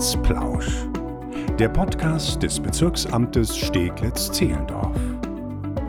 Amtsplausch. 0.00 0.86
Der 1.58 1.68
Podcast 1.68 2.42
des 2.42 2.58
Bezirksamtes 2.58 3.54
Steglitz-Zehlendorf. 3.54 4.96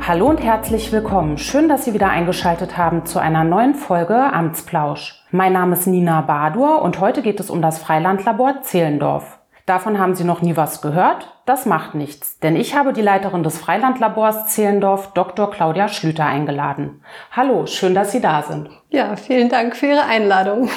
Hallo 0.05 0.27
und 0.27 0.43
herzlich 0.43 0.91
willkommen. 0.91 1.37
Schön, 1.37 1.69
dass 1.69 1.85
Sie 1.85 1.93
wieder 1.93 2.09
eingeschaltet 2.09 2.77
haben 2.77 3.05
zu 3.05 3.19
einer 3.19 3.45
neuen 3.45 3.73
Folge 3.73 4.17
Amtsplausch. 4.17 5.15
Mein 5.31 5.53
Name 5.53 5.77
ist 5.77 5.87
Nina 5.87 6.19
Badur 6.19 6.81
und 6.81 6.99
heute 6.99 7.21
geht 7.21 7.39
es 7.39 7.49
um 7.49 7.61
das 7.61 7.79
Freilandlabor 7.79 8.63
Zehlendorf. 8.63 9.39
Davon 9.65 9.97
haben 9.97 10.15
Sie 10.15 10.25
noch 10.25 10.41
nie 10.41 10.57
was 10.57 10.81
gehört? 10.81 11.33
Das 11.45 11.65
macht 11.65 11.95
nichts, 11.95 12.37
denn 12.39 12.57
ich 12.57 12.75
habe 12.75 12.91
die 12.91 13.01
Leiterin 13.01 13.43
des 13.43 13.59
Freilandlabors 13.59 14.47
Zehlendorf, 14.47 15.13
Dr. 15.13 15.49
Claudia 15.51 15.87
Schlüter, 15.87 16.25
eingeladen. 16.25 17.01
Hallo, 17.31 17.65
schön, 17.65 17.95
dass 17.95 18.11
Sie 18.11 18.19
da 18.19 18.41
sind. 18.41 18.69
Ja, 18.89 19.15
vielen 19.15 19.47
Dank 19.47 19.73
für 19.73 19.85
Ihre 19.85 20.03
Einladung. 20.03 20.69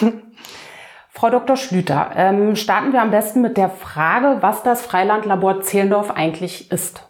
Frau 1.24 1.30
Dr. 1.30 1.56
Schlüter, 1.56 2.10
ähm, 2.16 2.54
starten 2.54 2.92
wir 2.92 3.00
am 3.00 3.10
besten 3.10 3.40
mit 3.40 3.56
der 3.56 3.70
Frage, 3.70 4.42
was 4.42 4.62
das 4.62 4.82
Freilandlabor 4.82 5.62
Zehlendorf 5.62 6.10
eigentlich 6.10 6.70
ist. 6.70 7.08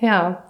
Ja, 0.00 0.42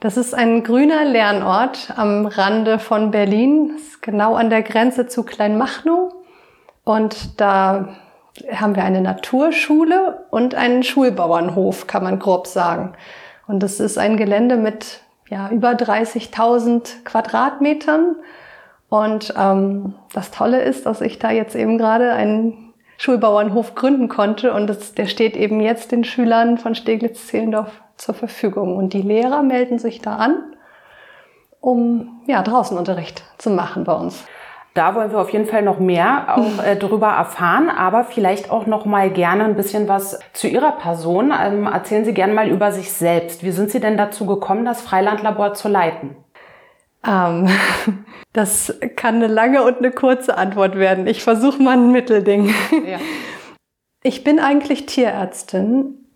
das 0.00 0.16
ist 0.16 0.32
ein 0.32 0.64
grüner 0.64 1.04
Lernort 1.04 1.92
am 1.94 2.24
Rande 2.24 2.78
von 2.78 3.10
Berlin, 3.10 3.72
genau 4.00 4.34
an 4.34 4.48
der 4.48 4.62
Grenze 4.62 5.06
zu 5.08 5.24
Kleinmachnow. 5.24 6.14
Und 6.84 7.38
da 7.38 7.90
haben 8.50 8.76
wir 8.76 8.84
eine 8.84 9.02
Naturschule 9.02 10.24
und 10.30 10.54
einen 10.54 10.84
Schulbauernhof, 10.84 11.86
kann 11.86 12.02
man 12.02 12.18
grob 12.18 12.46
sagen. 12.46 12.94
Und 13.46 13.62
das 13.62 13.78
ist 13.78 13.98
ein 13.98 14.16
Gelände 14.16 14.56
mit 14.56 15.02
ja, 15.28 15.50
über 15.50 15.72
30.000 15.72 17.04
Quadratmetern 17.04 18.16
und 18.88 19.34
ähm, 19.36 19.94
das 20.12 20.30
Tolle 20.30 20.62
ist, 20.62 20.86
dass 20.86 21.00
ich 21.00 21.18
da 21.18 21.30
jetzt 21.30 21.56
eben 21.56 21.78
gerade 21.78 22.12
einen 22.12 22.72
Schulbauernhof 22.98 23.74
gründen 23.74 24.08
konnte 24.08 24.54
und 24.54 24.68
das, 24.68 24.94
der 24.94 25.06
steht 25.06 25.36
eben 25.36 25.60
jetzt 25.60 25.92
den 25.92 26.04
Schülern 26.04 26.58
von 26.58 26.74
Steglitz-Zehlendorf 26.74 27.70
zur 27.96 28.14
Verfügung. 28.14 28.76
Und 28.76 28.92
die 28.92 29.02
Lehrer 29.02 29.42
melden 29.42 29.78
sich 29.78 30.00
da 30.00 30.16
an, 30.16 30.36
um 31.60 32.20
ja, 32.26 32.42
Draußenunterricht 32.42 33.24
zu 33.38 33.50
machen 33.50 33.84
bei 33.84 33.92
uns. 33.92 34.24
Da 34.74 34.94
wollen 34.94 35.10
wir 35.10 35.18
auf 35.18 35.30
jeden 35.30 35.46
Fall 35.46 35.62
noch 35.62 35.78
mehr 35.78 36.36
auch 36.36 36.62
äh, 36.64 36.76
darüber 36.76 37.08
erfahren, 37.08 37.70
aber 37.70 38.04
vielleicht 38.04 38.50
auch 38.50 38.66
noch 38.66 38.84
mal 38.84 39.10
gerne 39.10 39.44
ein 39.44 39.56
bisschen 39.56 39.88
was 39.88 40.20
zu 40.32 40.48
Ihrer 40.48 40.72
Person. 40.72 41.32
Ähm, 41.38 41.66
erzählen 41.66 42.04
Sie 42.04 42.14
gerne 42.14 42.34
mal 42.34 42.48
über 42.48 42.72
sich 42.72 42.92
selbst. 42.92 43.42
Wie 43.42 43.50
sind 43.50 43.70
Sie 43.70 43.80
denn 43.80 43.96
dazu 43.96 44.26
gekommen, 44.26 44.64
das 44.64 44.82
Freilandlabor 44.82 45.54
zu 45.54 45.68
leiten? 45.68 46.16
Ähm, 47.06 47.48
das 48.32 48.74
kann 48.96 49.16
eine 49.16 49.28
lange 49.28 49.62
und 49.62 49.78
eine 49.78 49.90
kurze 49.90 50.36
Antwort 50.36 50.76
werden. 50.76 51.06
Ich 51.06 51.22
versuche 51.22 51.62
mal 51.62 51.76
ein 51.76 51.92
Mittelding. 51.92 52.54
Ja. 52.86 52.98
Ich 54.02 54.22
bin 54.22 54.38
eigentlich 54.38 54.86
Tierärztin 54.86 56.06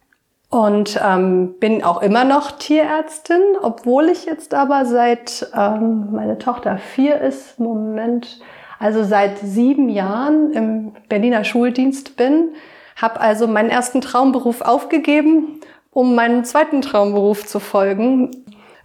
und 0.49 1.01
ähm, 1.05 1.57
bin 1.59 1.83
auch 1.83 2.03
immer 2.03 2.25
noch 2.25 2.53
Tierärztin, 2.53 3.41
obwohl 3.61 4.09
ich 4.09 4.27
jetzt 4.27 4.55
aber 4.55 4.85
seit 4.85 5.51
ähm, 5.57 6.09
meine 6.13 6.39
Tochter 6.39 6.79
vier 6.79 7.21
ist, 7.21 7.59
Moment, 7.59 8.41
also 8.79 9.05
seit 9.05 9.39
sieben 9.39 9.89
Jahren 9.89 10.53
im 10.53 10.93
Berliner 11.09 11.43
Schuldienst 11.43 12.17
bin, 12.17 12.51
habe 12.95 13.21
also 13.21 13.49
meinen 13.49 13.71
ersten 13.71 14.01
Traumberuf 14.01 14.61
aufgegeben, 14.61 15.61
um 15.91 16.15
meinen 16.15 16.45
zweiten 16.45 16.83
Traumberuf 16.83 17.45
zu 17.45 17.59
folgen. 17.61 18.31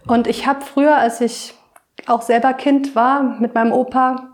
Und 0.06 0.26
ich 0.26 0.46
habe 0.46 0.62
früher, 0.62 0.96
als 0.96 1.20
ich 1.20 1.55
auch 2.06 2.22
selber 2.22 2.52
Kind 2.54 2.94
war, 2.94 3.22
mit 3.22 3.54
meinem 3.54 3.72
Opa 3.72 4.28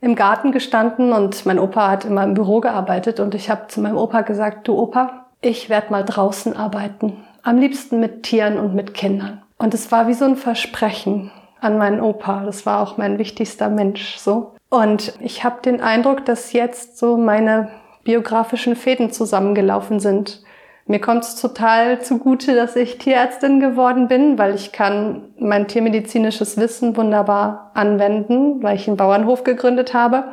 im 0.00 0.14
Garten 0.14 0.52
gestanden 0.52 1.12
und 1.12 1.46
mein 1.46 1.58
Opa 1.58 1.90
hat 1.90 2.04
immer 2.04 2.24
im 2.24 2.34
Büro 2.34 2.60
gearbeitet 2.60 3.20
und 3.20 3.34
ich 3.34 3.48
habe 3.48 3.68
zu 3.68 3.80
meinem 3.80 3.96
Opa 3.96 4.20
gesagt, 4.20 4.68
du 4.68 4.78
Opa, 4.78 5.26
ich 5.40 5.70
werde 5.70 5.90
mal 5.90 6.04
draußen 6.04 6.56
arbeiten. 6.56 7.24
Am 7.42 7.58
liebsten 7.58 8.00
mit 8.00 8.22
Tieren 8.22 8.58
und 8.58 8.74
mit 8.74 8.94
Kindern. 8.94 9.42
Und 9.58 9.74
es 9.74 9.90
war 9.92 10.08
wie 10.08 10.14
so 10.14 10.24
ein 10.24 10.36
Versprechen 10.36 11.30
an 11.60 11.78
meinen 11.78 12.00
Opa. 12.00 12.44
Das 12.44 12.66
war 12.66 12.82
auch 12.82 12.96
mein 12.96 13.18
wichtigster 13.18 13.68
Mensch 13.68 14.16
so. 14.16 14.54
Und 14.68 15.14
ich 15.20 15.44
habe 15.44 15.62
den 15.62 15.80
Eindruck, 15.80 16.24
dass 16.24 16.52
jetzt 16.52 16.98
so 16.98 17.16
meine 17.16 17.70
biografischen 18.02 18.76
Fäden 18.76 19.10
zusammengelaufen 19.10 20.00
sind. 20.00 20.42
Mir 20.86 21.00
kommt 21.00 21.24
es 21.24 21.36
total 21.40 22.02
zugute, 22.02 22.54
dass 22.54 22.76
ich 22.76 22.98
Tierärztin 22.98 23.58
geworden 23.58 24.06
bin, 24.06 24.38
weil 24.38 24.54
ich 24.54 24.70
kann 24.70 25.22
mein 25.38 25.66
tiermedizinisches 25.66 26.58
Wissen 26.58 26.96
wunderbar 26.96 27.70
anwenden, 27.72 28.62
weil 28.62 28.76
ich 28.76 28.86
einen 28.86 28.98
Bauernhof 28.98 29.44
gegründet 29.44 29.94
habe. 29.94 30.24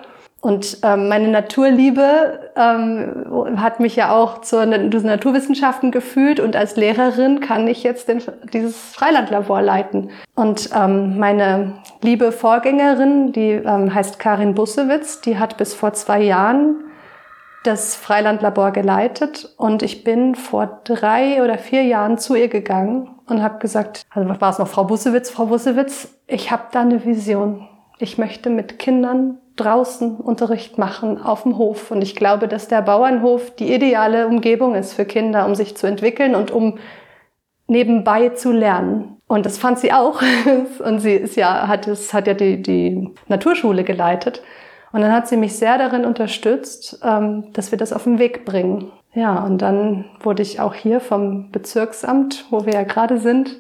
Und 0.42 0.80
ähm, 0.84 1.08
meine 1.08 1.28
Naturliebe 1.28 2.52
ähm, 2.56 3.62
hat 3.62 3.80
mich 3.80 3.96
ja 3.96 4.12
auch 4.12 4.42
zur 4.42 4.66
Naturwissenschaften 4.66 5.92
gefühlt 5.92 6.40
und 6.40 6.56
als 6.56 6.76
Lehrerin 6.76 7.42
kann 7.42 7.68
ich 7.68 7.84
jetzt 7.84 8.08
den, 8.08 8.24
dieses 8.52 8.76
Freilandlabor 8.76 9.62
leiten. 9.62 10.10
Und 10.36 10.72
ähm, 10.76 11.20
meine 11.20 11.74
liebe 12.02 12.32
Vorgängerin, 12.32 13.34
die 13.34 13.52
ähm, 13.52 13.94
heißt 13.94 14.18
Karin 14.18 14.56
Bussewitz, 14.56 15.22
die 15.22 15.38
hat 15.38 15.58
bis 15.58 15.76
vor 15.76 15.94
zwei 15.94 16.24
Jahren 16.24 16.76
das 17.64 17.96
Freilandlabor 17.96 18.72
geleitet 18.72 19.54
und 19.58 19.84
ich 19.84 20.04
bin 20.04 20.36
vor 20.36 20.82
drei 20.84 21.44
oder 21.44 21.58
vier 21.58 21.84
Jahren 21.84 22.18
zu 22.18 22.36
ihr 22.36 22.48
gegangen 22.48 23.10
und 23.28 23.44
habe 23.44 23.60
gesagt, 23.60 24.04
also 24.10 24.28
war 24.42 24.50
es 24.50 24.58
noch 24.58 24.68
Frau 24.68 24.86
Bussewitz, 24.86 25.30
Frau 25.30 25.46
Bussewitz, 25.46 26.18
ich 26.28 26.52
habe 26.52 26.64
da 26.72 26.82
eine 26.82 27.06
Vision. 27.06 27.68
Ich 28.00 28.18
möchte 28.18 28.50
mit 28.50 28.80
Kindern 28.80 29.38
draußen 29.58 30.18
Unterricht 30.18 30.80
machen 30.80 31.22
auf 31.22 31.44
dem 31.44 31.58
Hof 31.58 31.92
und 31.92 32.02
ich 32.02 32.16
glaube, 32.16 32.48
dass 32.48 32.68
der 32.68 32.82
Bauernhof 32.82 33.56
die 33.56 33.74
ideale 33.74 34.28
Umgebung 34.28 34.74
ist 34.74 34.94
für 34.94 35.06
Kinder, 35.06 35.46
um 35.46 35.54
sich 35.54 35.78
zu 35.78 35.86
entwickeln 35.86 36.34
und 36.34 36.50
um 36.50 36.80
nebenbei 37.68 38.30
zu 38.30 38.52
lernen. 38.52 39.18
Und 39.28 39.46
das 39.46 39.58
fand 39.58 39.80
sie 39.80 39.94
auch. 39.94 40.22
Und 40.84 41.00
sie 41.00 41.14
ist 41.14 41.38
ja, 41.38 41.70
hat 41.70 41.88
es, 41.88 42.14
hat 42.14 42.28
ja 42.28 42.34
die, 42.34 42.62
die 42.62 43.14
Naturschule 43.30 43.86
geleitet. 43.86 44.42
Und 44.92 45.02
dann 45.02 45.14
hat 45.14 45.28
sie 45.28 45.38
mich 45.38 45.56
sehr 45.56 45.78
darin 45.78 46.06
unterstützt, 46.06 47.00
ähm, 47.04 47.54
dass 47.54 47.72
wir 47.72 47.78
das 47.78 47.94
auf 47.94 48.04
den 48.04 48.20
Weg 48.20 48.46
bringen. 48.46 48.92
Ja, 49.14 49.44
und 49.44 49.62
dann 49.62 50.06
wurde 50.22 50.42
ich 50.42 50.60
auch 50.60 50.74
hier 50.74 51.00
vom 51.00 51.52
Bezirksamt, 51.52 52.46
wo 52.50 52.66
wir 52.66 52.74
ja 52.74 52.84
gerade 52.84 53.20
sind, 53.20 53.58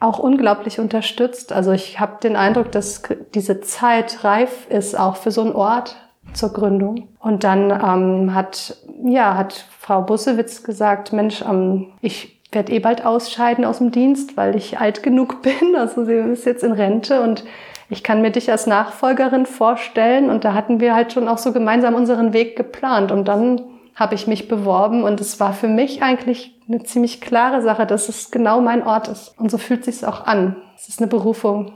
auch 0.00 0.18
unglaublich 0.18 0.80
unterstützt. 0.80 1.52
Also 1.52 1.72
ich 1.72 2.00
habe 2.00 2.18
den 2.22 2.36
Eindruck, 2.36 2.70
dass 2.72 3.02
diese 3.34 3.60
Zeit 3.60 4.24
reif 4.24 4.68
ist, 4.68 4.98
auch 4.98 5.16
für 5.16 5.30
so 5.30 5.40
einen 5.40 5.52
Ort 5.52 5.96
zur 6.32 6.52
Gründung. 6.52 7.08
Und 7.18 7.44
dann 7.44 7.70
ähm, 7.70 8.34
hat, 8.34 8.76
ja, 9.04 9.36
hat 9.36 9.66
Frau 9.78 10.02
Bussewitz 10.02 10.62
gesagt, 10.62 11.12
Mensch, 11.12 11.42
ähm, 11.42 11.92
ich 12.00 12.40
werde 12.52 12.72
eh 12.72 12.78
bald 12.78 13.04
ausscheiden 13.04 13.64
aus 13.64 13.78
dem 13.78 13.90
Dienst, 13.90 14.36
weil 14.36 14.56
ich 14.56 14.78
alt 14.78 15.02
genug 15.02 15.42
bin. 15.42 15.76
Also 15.76 16.04
sie 16.04 16.14
ist 16.14 16.44
jetzt 16.44 16.64
in 16.64 16.72
Rente 16.72 17.22
und 17.22 17.44
ich 17.88 18.02
kann 18.02 18.22
mir 18.22 18.30
dich 18.30 18.50
als 18.50 18.66
Nachfolgerin 18.66 19.46
vorstellen. 19.46 20.30
Und 20.30 20.44
da 20.44 20.54
hatten 20.54 20.80
wir 20.80 20.94
halt 20.94 21.12
schon 21.12 21.28
auch 21.28 21.38
so 21.38 21.52
gemeinsam 21.52 21.94
unseren 21.94 22.32
Weg 22.32 22.56
geplant. 22.56 23.12
Und 23.12 23.28
dann 23.28 23.60
habe 23.94 24.14
ich 24.14 24.26
mich 24.26 24.48
beworben 24.48 25.04
und 25.04 25.20
es 25.20 25.38
war 25.38 25.52
für 25.52 25.68
mich 25.68 26.02
eigentlich 26.02 26.58
eine 26.68 26.82
ziemlich 26.82 27.20
klare 27.20 27.62
Sache, 27.62 27.86
dass 27.86 28.08
es 28.08 28.30
genau 28.30 28.60
mein 28.60 28.84
Ort 28.84 29.08
ist. 29.08 29.38
Und 29.38 29.50
so 29.50 29.58
fühlt 29.58 29.84
sich 29.84 30.04
auch 30.04 30.26
an. 30.26 30.56
Es 30.76 30.88
ist 30.88 31.00
eine 31.00 31.08
Berufung. 31.08 31.72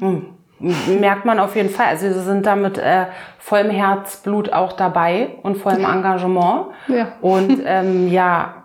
Hm. 0.00 0.26
Merkt 1.00 1.24
man 1.24 1.38
auf 1.38 1.56
jeden 1.56 1.68
Fall. 1.68 1.86
Also 1.86 2.08
Sie 2.08 2.20
sind 2.20 2.46
da 2.46 2.56
mit 2.56 2.78
äh, 2.78 3.06
vollem 3.38 3.70
Herzblut 3.70 4.52
auch 4.52 4.72
dabei 4.72 5.36
und 5.42 5.56
vollem 5.56 5.84
Engagement. 5.84 6.68
Ja. 6.88 7.08
Und 7.20 7.60
ähm, 7.64 8.08
ja, 8.08 8.63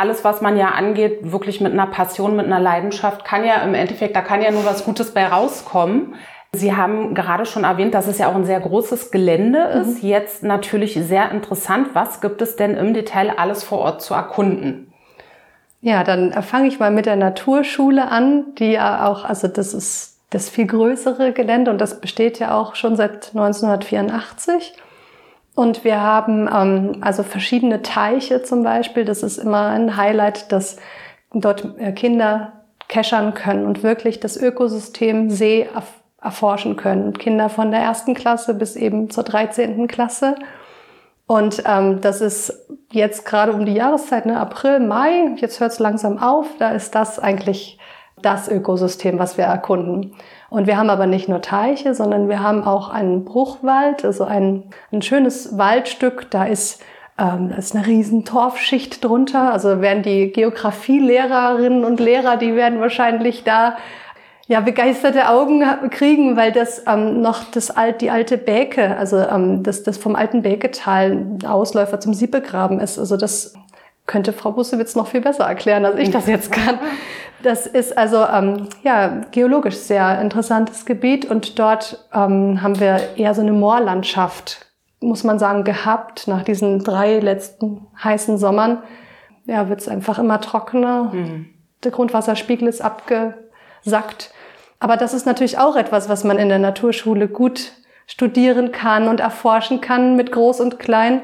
alles, 0.00 0.24
was 0.24 0.40
man 0.40 0.56
ja 0.56 0.70
angeht, 0.70 1.30
wirklich 1.30 1.60
mit 1.60 1.72
einer 1.72 1.86
Passion, 1.86 2.34
mit 2.34 2.46
einer 2.46 2.58
Leidenschaft, 2.58 3.24
kann 3.24 3.44
ja 3.44 3.56
im 3.56 3.74
Endeffekt, 3.74 4.16
da 4.16 4.22
kann 4.22 4.42
ja 4.42 4.50
nur 4.50 4.64
was 4.64 4.84
Gutes 4.84 5.12
bei 5.12 5.26
rauskommen. 5.26 6.14
Sie 6.52 6.74
haben 6.74 7.14
gerade 7.14 7.46
schon 7.46 7.64
erwähnt, 7.64 7.94
dass 7.94 8.08
es 8.08 8.18
ja 8.18 8.28
auch 8.28 8.34
ein 8.34 8.46
sehr 8.46 8.58
großes 8.58 9.10
Gelände 9.10 9.70
mhm. 9.72 9.80
ist. 9.82 10.02
Jetzt 10.02 10.42
natürlich 10.42 10.94
sehr 10.94 11.30
interessant. 11.30 11.88
Was 11.92 12.20
gibt 12.20 12.42
es 12.42 12.56
denn 12.56 12.76
im 12.76 12.94
Detail 12.94 13.34
alles 13.36 13.62
vor 13.62 13.78
Ort 13.78 14.02
zu 14.02 14.14
erkunden? 14.14 14.92
Ja, 15.82 16.02
dann 16.02 16.32
fange 16.42 16.68
ich 16.68 16.78
mal 16.78 16.90
mit 16.90 17.06
der 17.06 17.16
Naturschule 17.16 18.08
an, 18.08 18.54
die 18.58 18.72
ja 18.72 19.06
auch, 19.06 19.24
also 19.24 19.48
das 19.48 19.74
ist 19.74 20.18
das 20.30 20.48
viel 20.48 20.66
größere 20.66 21.32
Gelände 21.32 21.70
und 21.70 21.78
das 21.78 22.00
besteht 22.00 22.38
ja 22.38 22.54
auch 22.58 22.74
schon 22.74 22.96
seit 22.96 23.28
1984. 23.34 24.74
Und 25.54 25.84
wir 25.84 26.00
haben 26.00 26.48
ähm, 26.52 26.98
also 27.00 27.22
verschiedene 27.22 27.82
Teiche 27.82 28.42
zum 28.42 28.62
Beispiel. 28.62 29.04
Das 29.04 29.22
ist 29.22 29.38
immer 29.38 29.68
ein 29.68 29.96
Highlight, 29.96 30.52
dass 30.52 30.76
dort 31.32 31.78
äh, 31.78 31.92
Kinder 31.92 32.52
keschern 32.88 33.34
können 33.34 33.66
und 33.66 33.82
wirklich 33.82 34.20
das 34.20 34.36
Ökosystem 34.36 35.30
See 35.30 35.68
erforschen 36.20 36.76
können. 36.76 37.14
Kinder 37.14 37.48
von 37.48 37.70
der 37.70 37.80
ersten 37.80 38.14
Klasse 38.14 38.54
bis 38.54 38.76
eben 38.76 39.10
zur 39.10 39.24
13. 39.24 39.86
Klasse. 39.86 40.34
Und 41.26 41.62
ähm, 41.64 42.00
das 42.00 42.20
ist 42.20 42.66
jetzt 42.90 43.24
gerade 43.24 43.52
um 43.52 43.64
die 43.64 43.74
Jahreszeit, 43.74 44.26
ne, 44.26 44.40
April, 44.40 44.80
Mai, 44.80 45.36
jetzt 45.36 45.60
hört 45.60 45.70
es 45.70 45.78
langsam 45.78 46.18
auf, 46.18 46.46
da 46.58 46.70
ist 46.72 46.96
das 46.96 47.20
eigentlich 47.20 47.78
das 48.20 48.48
Ökosystem, 48.48 49.20
was 49.20 49.38
wir 49.38 49.44
erkunden. 49.44 50.16
Und 50.50 50.66
wir 50.66 50.76
haben 50.76 50.90
aber 50.90 51.06
nicht 51.06 51.28
nur 51.28 51.40
Teiche, 51.40 51.94
sondern 51.94 52.28
wir 52.28 52.42
haben 52.42 52.64
auch 52.64 52.90
einen 52.90 53.24
Bruchwald, 53.24 54.04
also 54.04 54.24
ein, 54.24 54.64
ein 54.92 55.00
schönes 55.00 55.56
Waldstück. 55.56 56.30
Da 56.30 56.44
ist 56.44 56.82
Ähm, 57.20 57.50
da 57.50 57.56
ist 57.56 57.76
eine 57.76 57.86
riesen 57.86 58.24
Torfschicht 58.24 59.04
drunter. 59.04 59.52
Also 59.52 59.82
werden 59.82 60.02
die 60.02 60.32
Geografielehrerinnen 60.32 61.84
und 61.84 62.00
Lehrer, 62.00 62.38
die 62.38 62.54
werden 62.54 62.80
wahrscheinlich 62.80 63.44
da 63.44 63.76
ja, 64.48 64.60
begeisterte 64.60 65.28
Augen 65.28 65.62
kriegen, 65.90 66.36
weil 66.36 66.50
das 66.50 66.82
ähm, 66.86 67.20
noch 67.20 67.44
das 67.52 67.70
alt, 67.70 68.00
die 68.00 68.10
alte 68.10 68.38
Bäke, 68.38 68.96
also 68.96 69.18
ähm, 69.18 69.62
das, 69.62 69.82
das 69.82 69.98
vom 69.98 70.16
alten 70.16 70.40
Bäketal 70.42 71.38
Ausläufer 71.46 72.00
zum 72.00 72.14
Siebegraben 72.14 72.80
ist. 72.80 72.98
Also 72.98 73.16
das 73.18 73.54
könnte 74.06 74.32
Frau 74.32 74.52
Bussewitz 74.52 74.96
noch 74.96 75.06
viel 75.06 75.20
besser 75.20 75.44
erklären, 75.44 75.84
als 75.84 75.98
ich 75.98 76.10
das 76.10 76.26
jetzt 76.26 76.50
kann. 76.50 76.78
Das 77.42 77.66
ist 77.66 77.96
also 77.96 78.24
ähm, 78.26 78.68
ja 78.82 79.22
geologisch 79.30 79.76
sehr 79.76 80.20
interessantes 80.20 80.84
Gebiet 80.84 81.24
und 81.24 81.58
dort 81.58 82.06
ähm, 82.12 82.62
haben 82.62 82.78
wir 82.78 83.16
eher 83.16 83.34
so 83.34 83.40
eine 83.40 83.52
Moorlandschaft, 83.52 84.66
muss 85.00 85.24
man 85.24 85.38
sagen, 85.38 85.64
gehabt 85.64 86.28
nach 86.28 86.42
diesen 86.42 86.84
drei 86.84 87.18
letzten 87.18 87.86
heißen 88.02 88.36
Sommern. 88.36 88.82
Ja, 89.46 89.68
wird 89.68 89.80
es 89.80 89.88
einfach 89.88 90.18
immer 90.18 90.40
trockener. 90.40 91.04
Mhm. 91.12 91.46
Der 91.82 91.90
Grundwasserspiegel 91.92 92.68
ist 92.68 92.82
abgesackt. 92.82 94.32
Aber 94.78 94.96
das 94.96 95.14
ist 95.14 95.26
natürlich 95.26 95.58
auch 95.58 95.76
etwas, 95.76 96.08
was 96.08 96.24
man 96.24 96.38
in 96.38 96.48
der 96.48 96.58
Naturschule 96.58 97.28
gut 97.28 97.72
studieren 98.06 98.72
kann 98.72 99.08
und 99.08 99.20
erforschen 99.20 99.80
kann 99.80 100.16
mit 100.16 100.32
Groß 100.32 100.60
und 100.60 100.78
Klein, 100.78 101.22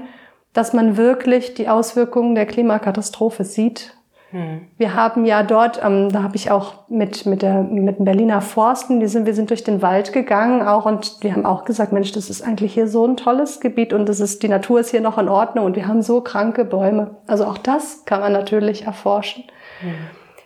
dass 0.53 0.73
man 0.73 0.97
wirklich 0.97 1.55
die 1.55 1.69
Auswirkungen 1.69 2.35
der 2.35 2.47
Klimakatastrophe 2.47 3.45
sieht. 3.45 3.96
Hm. 4.31 4.67
Wir 4.77 4.95
haben 4.95 5.25
ja 5.25 5.43
dort, 5.45 5.81
ähm, 5.85 6.11
da 6.11 6.23
habe 6.23 6.35
ich 6.35 6.51
auch 6.51 6.89
mit, 6.89 7.27
mit, 7.27 7.43
der, 7.43 7.63
mit 7.63 7.99
dem 7.99 8.05
Berliner 8.05 8.41
Forsten, 8.41 8.99
die 8.99 9.07
sind, 9.07 9.25
wir 9.25 9.35
sind 9.35 9.51
durch 9.51 9.63
den 9.63 9.83
Wald 9.83 10.13
gegangen 10.13 10.63
auch 10.63 10.85
und 10.85 11.23
die 11.23 11.33
haben 11.33 11.47
auch 11.47 11.65
gesagt, 11.65 11.93
Mensch, 11.93 12.11
das 12.13 12.29
ist 12.29 12.43
eigentlich 12.43 12.75
hier 12.75 12.89
so 12.89 13.07
ein 13.07 13.17
tolles 13.17 13.61
Gebiet 13.61 13.93
und 13.93 14.09
das 14.09 14.19
ist, 14.19 14.43
die 14.43 14.49
Natur 14.49 14.81
ist 14.81 14.91
hier 14.91 15.01
noch 15.01 15.19
in 15.19 15.29
Ordnung 15.29 15.65
und 15.65 15.77
wir 15.77 15.87
haben 15.87 16.03
so 16.03 16.21
kranke 16.21 16.65
Bäume. 16.65 17.17
Also 17.29 17.45
auch 17.45 17.59
das 17.59 18.05
kann 18.05 18.21
man 18.21 18.33
natürlich 18.33 18.85
erforschen. 18.85 19.45
Hm. 19.81 19.95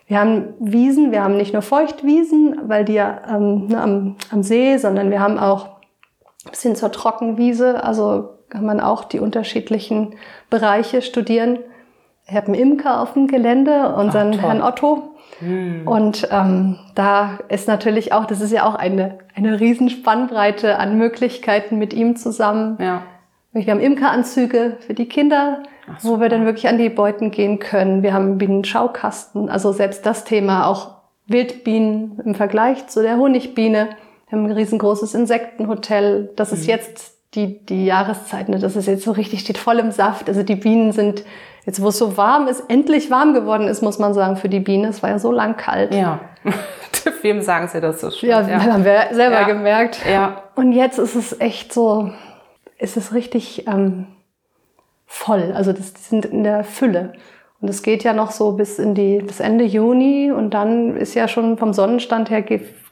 Wir 0.06 0.18
haben 0.18 0.54
Wiesen, 0.58 1.12
wir 1.12 1.22
haben 1.22 1.36
nicht 1.36 1.52
nur 1.52 1.62
Feuchtwiesen, 1.62 2.58
weil 2.64 2.84
die 2.84 2.94
ja 2.94 3.22
ähm, 3.28 3.68
ne, 3.68 3.80
am, 3.80 4.16
am 4.30 4.42
See, 4.42 4.76
sondern 4.76 5.10
wir 5.10 5.20
haben 5.20 5.38
auch 5.38 5.68
bis 6.50 6.62
hin 6.62 6.74
zur 6.74 6.90
Trockenwiese, 6.90 7.82
also 7.84 8.30
kann 8.48 8.66
man 8.66 8.80
auch 8.80 9.04
die 9.04 9.20
unterschiedlichen 9.20 10.16
Bereiche 10.50 11.00
studieren. 11.00 11.60
Ich 12.30 12.36
habe 12.36 12.46
einen 12.46 12.54
Imker 12.54 13.00
auf 13.00 13.14
dem 13.14 13.26
Gelände, 13.26 13.92
unseren 13.94 14.36
Ach, 14.38 14.42
Herrn 14.42 14.62
Otto. 14.62 15.14
Hm. 15.40 15.86
Und 15.86 16.28
ähm, 16.30 16.78
da 16.94 17.40
ist 17.48 17.66
natürlich 17.66 18.12
auch, 18.12 18.24
das 18.24 18.40
ist 18.40 18.52
ja 18.52 18.64
auch 18.66 18.76
eine, 18.76 19.18
eine 19.34 19.58
Riesenspannbreite 19.58 20.78
an 20.78 20.96
Möglichkeiten 20.96 21.78
mit 21.78 21.92
ihm 21.92 22.14
zusammen. 22.14 22.78
Ja. 22.80 23.02
Wir 23.52 23.66
haben 23.66 23.80
Imkeranzüge 23.80 24.76
für 24.78 24.94
die 24.94 25.06
Kinder, 25.06 25.64
so. 25.98 26.10
wo 26.10 26.20
wir 26.20 26.28
dann 26.28 26.44
wirklich 26.44 26.68
an 26.68 26.78
die 26.78 26.88
Beuten 26.88 27.32
gehen 27.32 27.58
können. 27.58 28.04
Wir 28.04 28.14
haben 28.14 28.38
Bienenschaukasten, 28.38 29.48
also 29.48 29.72
selbst 29.72 30.06
das 30.06 30.22
Thema, 30.22 30.66
auch 30.66 31.00
Wildbienen 31.26 32.20
im 32.24 32.36
Vergleich 32.36 32.86
zu 32.86 33.02
der 33.02 33.16
Honigbiene. 33.16 33.88
Wir 34.28 34.38
haben 34.38 34.46
ein 34.46 34.52
riesengroßes 34.52 35.14
Insektenhotel. 35.14 36.30
Das 36.36 36.52
mhm. 36.52 36.58
ist 36.58 36.66
jetzt 36.66 37.19
die, 37.34 37.64
die 37.64 37.86
Jahreszeit, 37.86 38.48
ne? 38.48 38.58
das 38.58 38.76
ist 38.76 38.86
jetzt 38.86 39.04
so 39.04 39.12
richtig, 39.12 39.40
steht 39.40 39.58
voll 39.58 39.78
im 39.78 39.92
Saft. 39.92 40.28
Also 40.28 40.42
die 40.42 40.56
Bienen 40.56 40.92
sind, 40.92 41.24
jetzt 41.64 41.80
wo 41.80 41.88
es 41.88 41.98
so 41.98 42.16
warm 42.16 42.48
ist, 42.48 42.64
endlich 42.68 43.10
warm 43.10 43.34
geworden 43.34 43.68
ist, 43.68 43.82
muss 43.82 43.98
man 43.98 44.14
sagen, 44.14 44.36
für 44.36 44.48
die 44.48 44.60
Biene. 44.60 44.88
Es 44.88 45.02
war 45.02 45.10
ja 45.10 45.18
so 45.18 45.30
lang 45.30 45.56
kalt. 45.56 45.94
Ja. 45.94 46.20
Wem 47.22 47.40
sagen 47.40 47.68
Sie 47.68 47.80
das 47.80 48.00
so 48.00 48.10
schön? 48.10 48.30
Ja, 48.30 48.40
ja, 48.40 48.60
haben 48.60 48.84
wir 48.84 49.08
selber 49.12 49.42
ja. 49.42 49.46
gemerkt. 49.46 50.00
Ja. 50.10 50.42
Und 50.56 50.72
jetzt 50.72 50.98
ist 50.98 51.14
es 51.14 51.40
echt 51.40 51.72
so, 51.72 52.10
ist 52.78 52.96
es 52.96 53.14
richtig 53.14 53.66
ähm, 53.68 54.06
voll. 55.06 55.52
Also 55.54 55.72
das, 55.72 55.92
die 55.92 56.02
sind 56.02 56.26
in 56.26 56.42
der 56.42 56.64
Fülle. 56.64 57.12
Und 57.60 57.68
es 57.68 57.82
geht 57.82 58.04
ja 58.04 58.14
noch 58.14 58.30
so 58.30 58.52
bis 58.52 58.78
in 58.78 58.94
die, 58.94 59.18
bis 59.18 59.38
Ende 59.38 59.64
Juni 59.64 60.32
und 60.32 60.54
dann 60.54 60.96
ist 60.96 61.14
ja 61.14 61.28
schon 61.28 61.58
vom 61.58 61.74
Sonnenstand 61.74 62.30
her 62.30 62.42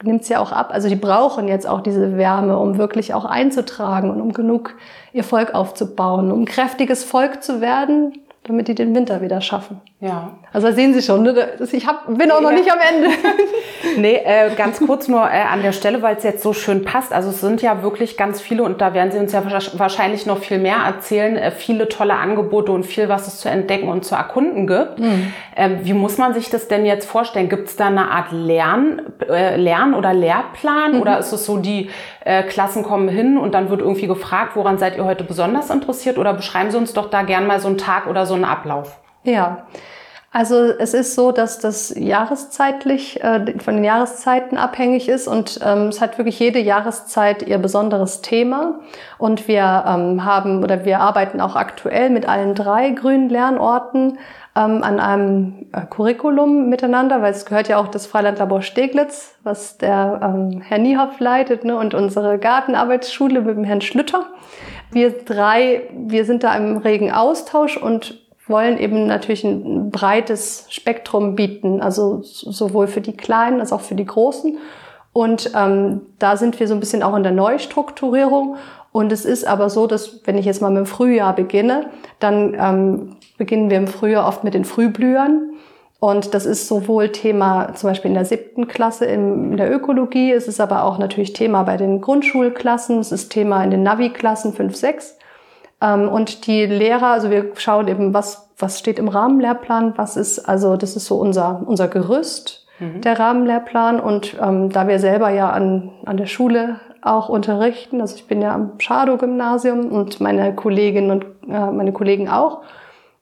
nimmt 0.02 0.22
es 0.22 0.28
ja 0.28 0.40
auch 0.40 0.52
ab. 0.52 0.70
Also 0.72 0.88
die 0.90 0.96
brauchen 0.96 1.48
jetzt 1.48 1.66
auch 1.66 1.80
diese 1.80 2.18
Wärme, 2.18 2.58
um 2.58 2.76
wirklich 2.76 3.14
auch 3.14 3.24
einzutragen 3.24 4.10
und 4.10 4.20
um 4.20 4.32
genug 4.32 4.74
ihr 5.14 5.24
Volk 5.24 5.54
aufzubauen, 5.54 6.30
um 6.30 6.44
kräftiges 6.44 7.02
Volk 7.02 7.42
zu 7.42 7.62
werden, 7.62 8.12
damit 8.44 8.68
die 8.68 8.74
den 8.74 8.94
Winter 8.94 9.22
wieder 9.22 9.40
schaffen. 9.40 9.80
Ja. 10.00 10.38
Also 10.52 10.70
sehen 10.70 10.94
Sie 10.94 11.02
schon, 11.02 11.24
ne? 11.24 11.58
ich 11.72 11.86
hab, 11.86 12.06
bin 12.06 12.30
auch 12.30 12.40
noch 12.40 12.52
nicht 12.52 12.70
am 12.70 12.78
Ende. 12.78 13.08
nee, 13.96 14.14
äh, 14.14 14.54
ganz 14.54 14.78
kurz 14.78 15.08
nur 15.08 15.24
äh, 15.24 15.42
an 15.42 15.62
der 15.62 15.72
Stelle, 15.72 16.02
weil 16.02 16.16
es 16.16 16.22
jetzt 16.22 16.44
so 16.44 16.52
schön 16.52 16.84
passt. 16.84 17.12
Also 17.12 17.30
es 17.30 17.40
sind 17.40 17.62
ja 17.62 17.82
wirklich 17.82 18.16
ganz 18.16 18.40
viele 18.40 18.62
und 18.62 18.80
da 18.80 18.94
werden 18.94 19.10
Sie 19.10 19.18
uns 19.18 19.32
ja 19.32 19.42
wahrscheinlich 19.44 20.24
noch 20.24 20.38
viel 20.38 20.58
mehr 20.58 20.76
erzählen. 20.86 21.36
Äh, 21.36 21.50
viele 21.50 21.88
tolle 21.88 22.14
Angebote 22.14 22.70
und 22.70 22.86
viel, 22.86 23.08
was 23.08 23.26
es 23.26 23.40
zu 23.40 23.48
entdecken 23.48 23.88
und 23.88 24.04
zu 24.04 24.14
erkunden 24.14 24.68
gibt. 24.68 25.00
Mhm. 25.00 25.32
Ähm, 25.56 25.78
wie 25.82 25.94
muss 25.94 26.16
man 26.16 26.32
sich 26.32 26.48
das 26.48 26.68
denn 26.68 26.86
jetzt 26.86 27.08
vorstellen? 27.08 27.48
Gibt 27.48 27.66
es 27.68 27.74
da 27.74 27.86
eine 27.86 28.08
Art 28.08 28.30
Lern, 28.30 29.02
äh, 29.28 29.56
Lern- 29.56 29.94
oder 29.94 30.14
Lehrplan? 30.14 30.94
Mhm. 30.94 31.00
Oder 31.00 31.18
ist 31.18 31.32
es 31.32 31.44
so, 31.44 31.56
die 31.56 31.90
äh, 32.24 32.44
Klassen 32.44 32.84
kommen 32.84 33.08
hin 33.08 33.36
und 33.36 33.52
dann 33.52 33.68
wird 33.68 33.80
irgendwie 33.80 34.06
gefragt, 34.06 34.52
woran 34.54 34.78
seid 34.78 34.96
ihr 34.96 35.04
heute 35.04 35.24
besonders 35.24 35.70
interessiert? 35.70 36.18
Oder 36.18 36.34
beschreiben 36.34 36.70
Sie 36.70 36.78
uns 36.78 36.92
doch 36.92 37.10
da 37.10 37.22
gern 37.22 37.48
mal 37.48 37.58
so 37.58 37.66
einen 37.66 37.78
Tag 37.78 38.06
oder 38.06 38.26
so 38.26 38.34
einen 38.34 38.44
Ablauf. 38.44 38.96
Ja, 39.24 39.66
also 40.30 40.56
es 40.56 40.92
ist 40.92 41.14
so, 41.14 41.32
dass 41.32 41.58
das 41.58 41.94
jahreszeitlich 41.96 43.24
äh, 43.24 43.58
von 43.58 43.76
den 43.76 43.84
Jahreszeiten 43.84 44.58
abhängig 44.58 45.08
ist 45.08 45.26
und 45.26 45.58
ähm, 45.64 45.88
es 45.88 46.02
hat 46.02 46.18
wirklich 46.18 46.38
jede 46.38 46.58
Jahreszeit 46.58 47.42
ihr 47.42 47.56
besonderes 47.56 48.20
Thema. 48.20 48.80
Und 49.16 49.48
wir 49.48 49.84
ähm, 49.86 50.24
haben 50.24 50.62
oder 50.62 50.84
wir 50.84 51.00
arbeiten 51.00 51.40
auch 51.40 51.56
aktuell 51.56 52.10
mit 52.10 52.28
allen 52.28 52.54
drei 52.54 52.90
grünen 52.90 53.30
Lernorten 53.30 54.18
ähm, 54.54 54.82
an 54.84 55.00
einem 55.00 55.66
äh, 55.72 55.86
Curriculum 55.88 56.68
miteinander, 56.68 57.22
weil 57.22 57.32
es 57.32 57.46
gehört 57.46 57.68
ja 57.68 57.78
auch 57.78 57.88
das 57.88 58.06
Freilandlabor 58.06 58.60
Steglitz, 58.60 59.34
was 59.44 59.78
der 59.78 60.20
ähm, 60.22 60.60
Herr 60.60 60.78
Niehoff 60.78 61.18
leitet, 61.20 61.64
ne, 61.64 61.74
und 61.74 61.94
unsere 61.94 62.38
Gartenarbeitsschule 62.38 63.40
mit 63.40 63.56
dem 63.56 63.64
Herrn 63.64 63.80
Schlüter. 63.80 64.26
Wir 64.90 65.10
drei, 65.10 65.84
wir 65.92 66.26
sind 66.26 66.44
da 66.44 66.54
im 66.54 66.76
regen 66.76 67.10
Austausch 67.10 67.78
und 67.78 68.27
wollen 68.48 68.78
eben 68.78 69.06
natürlich 69.06 69.44
ein 69.44 69.90
breites 69.90 70.66
Spektrum 70.68 71.34
bieten, 71.34 71.80
also 71.80 72.20
sowohl 72.22 72.86
für 72.86 73.00
die 73.00 73.16
Kleinen 73.16 73.60
als 73.60 73.72
auch 73.72 73.80
für 73.80 73.94
die 73.94 74.06
Großen. 74.06 74.58
Und 75.12 75.52
ähm, 75.54 76.02
da 76.18 76.36
sind 76.36 76.60
wir 76.60 76.68
so 76.68 76.74
ein 76.74 76.80
bisschen 76.80 77.02
auch 77.02 77.16
in 77.16 77.22
der 77.22 77.32
Neustrukturierung. 77.32 78.56
Und 78.92 79.12
es 79.12 79.24
ist 79.24 79.46
aber 79.46 79.70
so, 79.70 79.86
dass 79.86 80.26
wenn 80.26 80.38
ich 80.38 80.46
jetzt 80.46 80.62
mal 80.62 80.70
mit 80.70 80.78
dem 80.78 80.86
Frühjahr 80.86 81.34
beginne, 81.34 81.90
dann 82.20 82.56
ähm, 82.58 83.16
beginnen 83.36 83.70
wir 83.70 83.78
im 83.78 83.86
Frühjahr 83.86 84.26
oft 84.26 84.44
mit 84.44 84.54
den 84.54 84.64
Frühblühern. 84.64 85.52
Und 86.00 86.32
das 86.34 86.46
ist 86.46 86.68
sowohl 86.68 87.10
Thema 87.10 87.74
zum 87.74 87.90
Beispiel 87.90 88.10
in 88.10 88.14
der 88.14 88.24
siebten 88.24 88.68
Klasse 88.68 89.04
in 89.06 89.56
der 89.56 89.72
Ökologie, 89.74 90.30
es 90.30 90.46
ist 90.46 90.60
aber 90.60 90.84
auch 90.84 90.98
natürlich 90.98 91.32
Thema 91.32 91.64
bei 91.64 91.76
den 91.76 92.00
Grundschulklassen, 92.00 93.00
es 93.00 93.10
ist 93.10 93.30
Thema 93.30 93.64
in 93.64 93.72
den 93.72 93.82
Navi-Klassen 93.82 94.52
5, 94.52 94.76
6. 94.76 95.18
Ähm, 95.80 96.08
und 96.08 96.46
die 96.46 96.66
Lehrer, 96.66 97.08
also 97.08 97.30
wir 97.30 97.52
schauen 97.56 97.88
eben, 97.88 98.14
was, 98.14 98.50
was 98.58 98.78
steht 98.78 98.98
im 98.98 99.08
Rahmenlehrplan, 99.08 99.94
was 99.96 100.16
ist, 100.16 100.40
also 100.40 100.76
das 100.76 100.96
ist 100.96 101.06
so 101.06 101.16
unser, 101.16 101.62
unser 101.66 101.88
Gerüst, 101.88 102.66
mhm. 102.80 103.00
der 103.00 103.18
Rahmenlehrplan. 103.18 104.00
Und 104.00 104.36
ähm, 104.40 104.70
da 104.70 104.88
wir 104.88 104.98
selber 104.98 105.30
ja 105.30 105.50
an, 105.50 105.92
an 106.04 106.16
der 106.16 106.26
Schule 106.26 106.80
auch 107.02 107.28
unterrichten, 107.28 108.00
also 108.00 108.16
ich 108.16 108.26
bin 108.26 108.42
ja 108.42 108.52
am 108.54 108.72
Schado-Gymnasium 108.78 109.92
und 109.92 110.20
meine 110.20 110.54
Kolleginnen 110.54 111.10
und 111.10 111.24
äh, 111.48 111.70
meine 111.70 111.92
Kollegen 111.92 112.28
auch, 112.28 112.62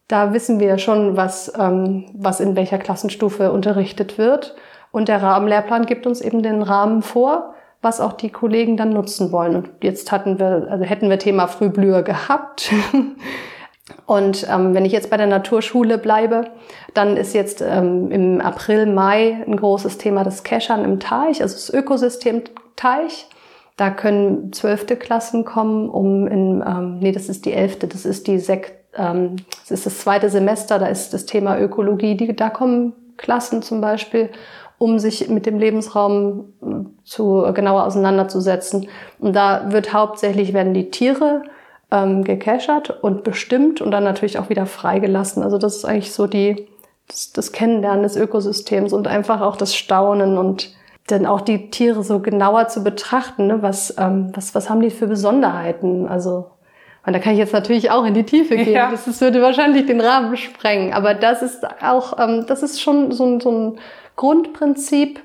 da 0.09 0.33
wissen 0.33 0.61
wir 0.61 0.79
schon, 0.79 1.17
was, 1.17 1.53
ähm, 1.59 2.07
was 2.15 2.41
in 2.41 2.57
welcher 2.57 2.79
Klassenstufe 2.79 3.51
unterrichtet 3.51 4.19
wird. 4.19 4.55
Und 4.93 5.09
der 5.09 5.21
Rahmenlehrplan 5.23 5.85
gibt 5.85 6.07
uns 6.07 6.21
eben 6.21 6.43
den 6.43 6.63
Rahmen 6.63 7.03
vor 7.03 7.56
was 7.87 8.01
auch 8.01 8.15
die 8.15 8.31
Kollegen 8.31 8.77
dann 8.77 8.91
nutzen 8.91 9.31
wollen. 9.31 9.55
Und 9.55 9.71
jetzt 9.81 10.11
hatten 10.11 10.41
wir, 10.41 10.67
also 10.69 10.85
hätten 10.85 11.09
wir 11.09 11.21
Thema 11.21 11.47
Frühblüher 11.47 12.03
gehabt. 12.03 12.73
Und 14.07 14.47
ähm, 14.51 14.75
wenn 14.75 14.85
ich 14.85 14.91
jetzt 14.91 15.09
bei 15.11 15.17
der 15.17 15.29
Naturschule 15.29 15.97
bleibe, 15.97 16.49
dann 16.95 17.17
ist 17.17 17.33
jetzt 17.33 17.63
ähm, 17.63 18.11
im 18.11 18.41
April, 18.41 18.87
Mai 18.87 19.45
ein 19.47 19.57
großes 19.57 19.99
Thema 19.99 20.25
das 20.25 20.43
Keschern 20.43 20.85
im 20.85 20.99
Teich, 20.99 21.41
also 21.41 21.55
das 21.55 21.73
Ökosystem 21.73 22.43
Teich. 22.75 23.29
Da 23.77 23.91
können 23.91 24.53
zwölfte 24.53 24.97
Klassen 24.97 25.45
kommen, 25.45 25.89
um 25.89 26.27
in, 26.27 26.65
ähm, 26.67 26.99
nee, 26.99 27.13
das 27.13 27.29
ist 27.29 27.45
die 27.47 27.53
elfte, 27.53 27.87
das 27.87 28.05
ist 28.05 28.27
die 28.27 28.39
Sek, 28.39 28.85
ähm, 28.97 29.37
das 29.61 29.71
ist 29.71 29.87
das 29.87 30.01
zweite 30.01 30.31
Semester, 30.31 30.79
da 30.79 30.87
ist 30.87 31.13
das 31.13 31.27
Thema 31.27 31.59
Ökologie, 31.59 32.17
die, 32.17 32.35
da 32.35 32.51
kommen 32.51 32.95
Klassen 33.17 33.63
zum 33.63 33.81
Beispiel 33.81 34.31
um 34.79 34.99
sich 34.99 35.29
mit 35.29 35.47
dem 35.47 35.59
Lebensraum 35.59 36.53
zu 37.07 37.51
genauer 37.55 37.85
auseinanderzusetzen. 37.85 38.89
Und 39.19 39.35
da 39.35 39.73
wird 39.73 39.95
hauptsächlich 39.95 40.53
werden 40.53 40.75
die 40.75 40.91
Tiere 40.91 41.45
ähm, 41.91 42.25
gekeschert 42.25 42.91
und 43.03 43.25
bestimmt 43.25 43.81
und 43.81 43.93
dann 43.93 44.05
natürlich 44.05 44.39
auch 44.39 44.51
wieder 44.51 44.67
freigelassen. 44.67 45.43
Also 45.43 45.57
das 45.57 45.77
ist 45.77 45.85
eigentlich 45.85 46.13
so 46.13 46.27
die 46.27 46.67
das, 47.09 47.33
das 47.33 47.53
Kennenlernen 47.53 48.03
des 48.03 48.17
Ökosystems 48.17 48.93
und 48.93 49.07
einfach 49.07 49.41
auch 49.41 49.57
das 49.57 49.77
Staunen 49.77 50.37
und 50.37 50.75
dann 51.07 51.25
auch 51.25 51.41
die 51.41 51.71
Tiere 51.71 52.03
so 52.03 52.19
genauer 52.19 52.67
zu 52.67 52.83
betrachten. 52.83 53.47
Ne? 53.47 53.63
Was, 53.63 53.95
ähm, 53.97 54.33
was, 54.35 54.57
was 54.57 54.69
haben 54.69 54.81
die 54.81 54.91
für 54.91 55.07
Besonderheiten? 55.07 56.09
Also 56.09 56.51
Und 57.07 57.13
da 57.13 57.21
kann 57.21 57.35
ich 57.35 57.39
jetzt 57.39 57.53
natürlich 57.53 57.93
auch 57.93 58.05
in 58.05 58.15
die 58.15 58.25
Tiefe 58.25 58.57
gehen. 58.57 58.73
Ja. 58.73 58.91
Das, 58.91 59.05
das 59.05 59.21
würde 59.21 59.41
wahrscheinlich 59.41 59.87
den 59.87 60.01
Rahmen 60.01 60.37
sprengen. 60.37 60.93
Aber 60.93 61.15
das 61.15 61.43
ist 61.43 61.65
auch, 61.81 62.19
ähm, 62.19 62.47
das 62.49 62.65
ist 62.65 62.83
schon 62.83 63.13
so 63.13 63.25
ein, 63.25 63.41
so 63.41 63.53
ein 63.53 63.79
Grundprinzip, 64.17 65.21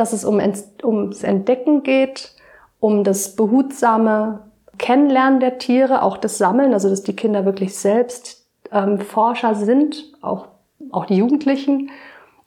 dass 0.00 0.14
es 0.14 0.24
um, 0.24 0.40
ums 0.82 1.22
Entdecken 1.22 1.82
geht, 1.82 2.32
um 2.80 3.04
das 3.04 3.36
behutsame 3.36 4.40
Kennenlernen 4.78 5.40
der 5.40 5.58
Tiere, 5.58 6.02
auch 6.02 6.16
das 6.16 6.38
Sammeln, 6.38 6.72
also 6.72 6.88
dass 6.88 7.02
die 7.02 7.14
Kinder 7.14 7.44
wirklich 7.44 7.76
selbst 7.76 8.46
ähm, 8.72 8.98
Forscher 8.98 9.54
sind, 9.54 10.04
auch, 10.22 10.48
auch 10.90 11.04
die 11.04 11.16
Jugendlichen. 11.16 11.90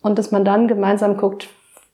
Und 0.02 0.18
dass 0.18 0.32
man 0.32 0.44
dann 0.44 0.68
gemeinsam 0.68 1.16
guckt, 1.16 1.48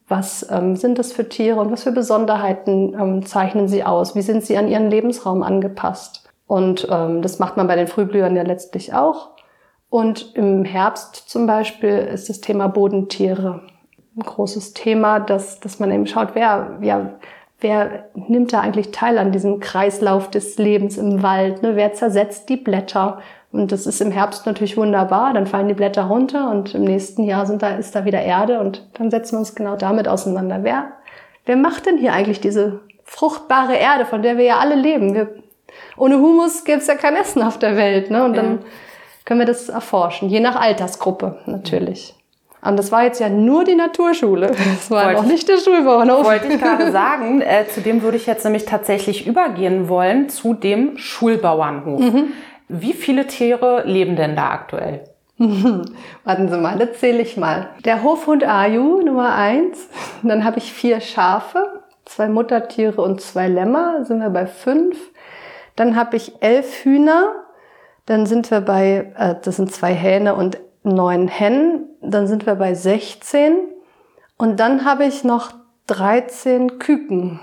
was 0.08 0.50
ähm, 0.50 0.78
sind 0.78 0.98
das 0.98 1.12
für 1.12 1.28
Tiere 1.28 1.60
und 1.60 1.72
was 1.72 1.84
für 1.84 1.92
Besonderheiten 1.92 2.96
ähm, 2.98 3.26
zeichnen 3.26 3.68
sie 3.68 3.84
aus? 3.84 4.16
Wie 4.16 4.22
sind 4.22 4.46
sie 4.46 4.58
an 4.58 4.70
ihren 4.70 4.90
Lebensraum 4.90 5.44
angepasst? 5.44 6.24
Und 6.48 6.88
ähm, 6.90 7.22
das 7.22 7.38
macht 7.38 7.58
man 7.58 7.68
bei 7.68 7.76
den 7.76 7.88
Frühblühern 7.88 8.36
ja 8.36 8.44
letztlich 8.44 8.94
auch. 8.94 9.32
Und 9.90 10.36
im 10.36 10.64
Herbst 10.64 11.16
zum 11.16 11.46
Beispiel 11.46 11.98
ist 11.98 12.30
das 12.30 12.40
Thema 12.40 12.68
Bodentiere 12.68 13.62
ein 14.20 14.24
großes 14.24 14.74
Thema, 14.74 15.20
dass, 15.20 15.60
dass 15.60 15.80
man 15.80 15.92
eben 15.92 16.08
schaut, 16.08 16.30
wer, 16.34 16.78
ja, 16.82 17.14
wer 17.60 18.06
nimmt 18.16 18.54
da 18.54 18.62
eigentlich 18.62 18.92
teil 18.92 19.18
an 19.18 19.32
diesem 19.32 19.60
Kreislauf 19.60 20.30
des 20.30 20.58
Lebens 20.58 20.98
im 20.98 21.24
Wald? 21.24 21.64
Ne? 21.64 21.76
Wer 21.76 21.94
zersetzt 21.94 22.50
die 22.50 22.58
Blätter? 22.58 23.20
Und 23.52 23.72
das 23.72 23.88
ist 23.88 24.00
im 24.02 24.12
Herbst 24.12 24.46
natürlich 24.46 24.78
wunderbar. 24.78 25.34
Dann 25.34 25.48
fallen 25.48 25.68
die 25.68 25.74
Blätter 25.74 26.04
runter 26.04 26.52
und 26.52 26.76
im 26.76 26.84
nächsten 26.84 27.24
Jahr 27.24 27.46
sind 27.46 27.64
da, 27.64 27.76
ist 27.76 27.96
da 27.96 28.06
wieder 28.06 28.22
Erde 28.22 28.60
und 28.60 28.88
dann 28.94 29.10
setzen 29.10 29.34
wir 29.34 29.40
uns 29.40 29.56
genau 29.56 29.76
damit 29.76 30.08
auseinander. 30.08 30.60
Wer, 30.62 30.92
wer 31.46 31.56
macht 31.56 31.88
denn 31.88 31.98
hier 31.98 32.14
eigentlich 32.14 32.42
diese 32.42 32.82
fruchtbare 33.06 33.76
Erde, 33.76 34.06
von 34.06 34.22
der 34.22 34.38
wir 34.38 34.46
ja 34.46 34.58
alle 34.60 34.76
leben? 34.76 35.16
Wir 35.16 35.30
ohne 35.98 36.18
Humus 36.20 36.64
gäbe 36.64 36.80
es 36.80 36.88
ja 36.88 36.96
kein 36.96 37.16
Essen 37.16 37.42
auf 37.42 37.58
der 37.58 37.76
Welt. 37.76 38.12
Ne? 38.12 38.24
Und 38.24 38.36
dann 38.36 38.60
können 39.26 39.40
wir 39.40 39.46
das 39.46 39.70
erforschen, 39.70 40.30
je 40.30 40.40
nach 40.40 40.56
Altersgruppe 40.56 41.40
natürlich. 41.46 42.16
Und 42.62 42.78
das 42.78 42.92
war 42.92 43.04
jetzt 43.04 43.20
ja 43.20 43.30
nur 43.30 43.64
die 43.64 43.76
Naturschule. 43.76 44.48
Das 44.58 44.92
war 44.92 45.06
wollte 45.06 45.22
noch 45.22 45.28
nicht 45.28 45.48
der 45.48 45.58
Schulbauernhof. 45.58 46.26
Wollte 46.26 46.48
ich 46.48 46.60
gerade 46.60 46.92
sagen. 46.92 47.42
Äh, 47.42 47.68
zu 47.68 47.82
dem 47.82 48.02
würde 48.02 48.18
ich 48.18 48.26
jetzt 48.26 48.44
nämlich 48.44 48.66
tatsächlich 48.66 49.28
übergehen 49.28 49.88
wollen, 49.88 50.30
zu 50.30 50.54
dem 50.54 50.98
Schulbauernhof. 50.98 52.00
Mhm. 52.00 52.34
Wie 52.68 52.94
viele 52.94 53.28
Tiere 53.28 53.84
leben 53.86 54.16
denn 54.16 54.36
da 54.36 54.52
aktuell? 54.52 55.04
Warten 55.38 56.50
Sie 56.50 56.58
mal, 56.58 56.78
das 56.78 57.00
zähle 57.00 57.22
ich 57.22 57.38
mal. 57.38 57.70
Der 57.86 58.04
Hofhund 58.04 58.44
Ayu, 58.46 59.02
Nummer 59.02 59.36
eins. 59.36 59.88
Dann 60.22 60.44
habe 60.44 60.58
ich 60.58 60.74
vier 60.74 61.00
Schafe, 61.00 61.82
zwei 62.06 62.28
Muttertiere 62.28 63.02
und 63.02 63.22
zwei 63.22 63.48
Lämmer. 63.48 64.04
Sind 64.04 64.20
wir 64.20 64.30
bei 64.30 64.46
fünf. 64.46 64.98
Dann 65.78 65.96
habe 65.96 66.18
ich 66.18 66.34
elf 66.42 66.84
Hühner. 66.84 67.32
Dann 68.06 68.26
sind 68.26 68.52
wir 68.52 68.60
bei, 68.60 69.14
äh, 69.18 69.36
das 69.42 69.56
sind 69.56 69.72
zwei 69.72 69.94
Hähne 69.94 70.36
und 70.36 70.58
neun 70.84 71.28
Hennen. 71.28 71.86
Dann 72.02 72.28
sind 72.28 72.46
wir 72.46 72.56
bei 72.56 72.74
16. 72.74 73.58
Und 74.38 74.60
dann 74.60 74.86
habe 74.86 75.06
ich 75.06 75.24
noch 75.24 75.52
13 75.88 76.80
Küken. 76.80 77.40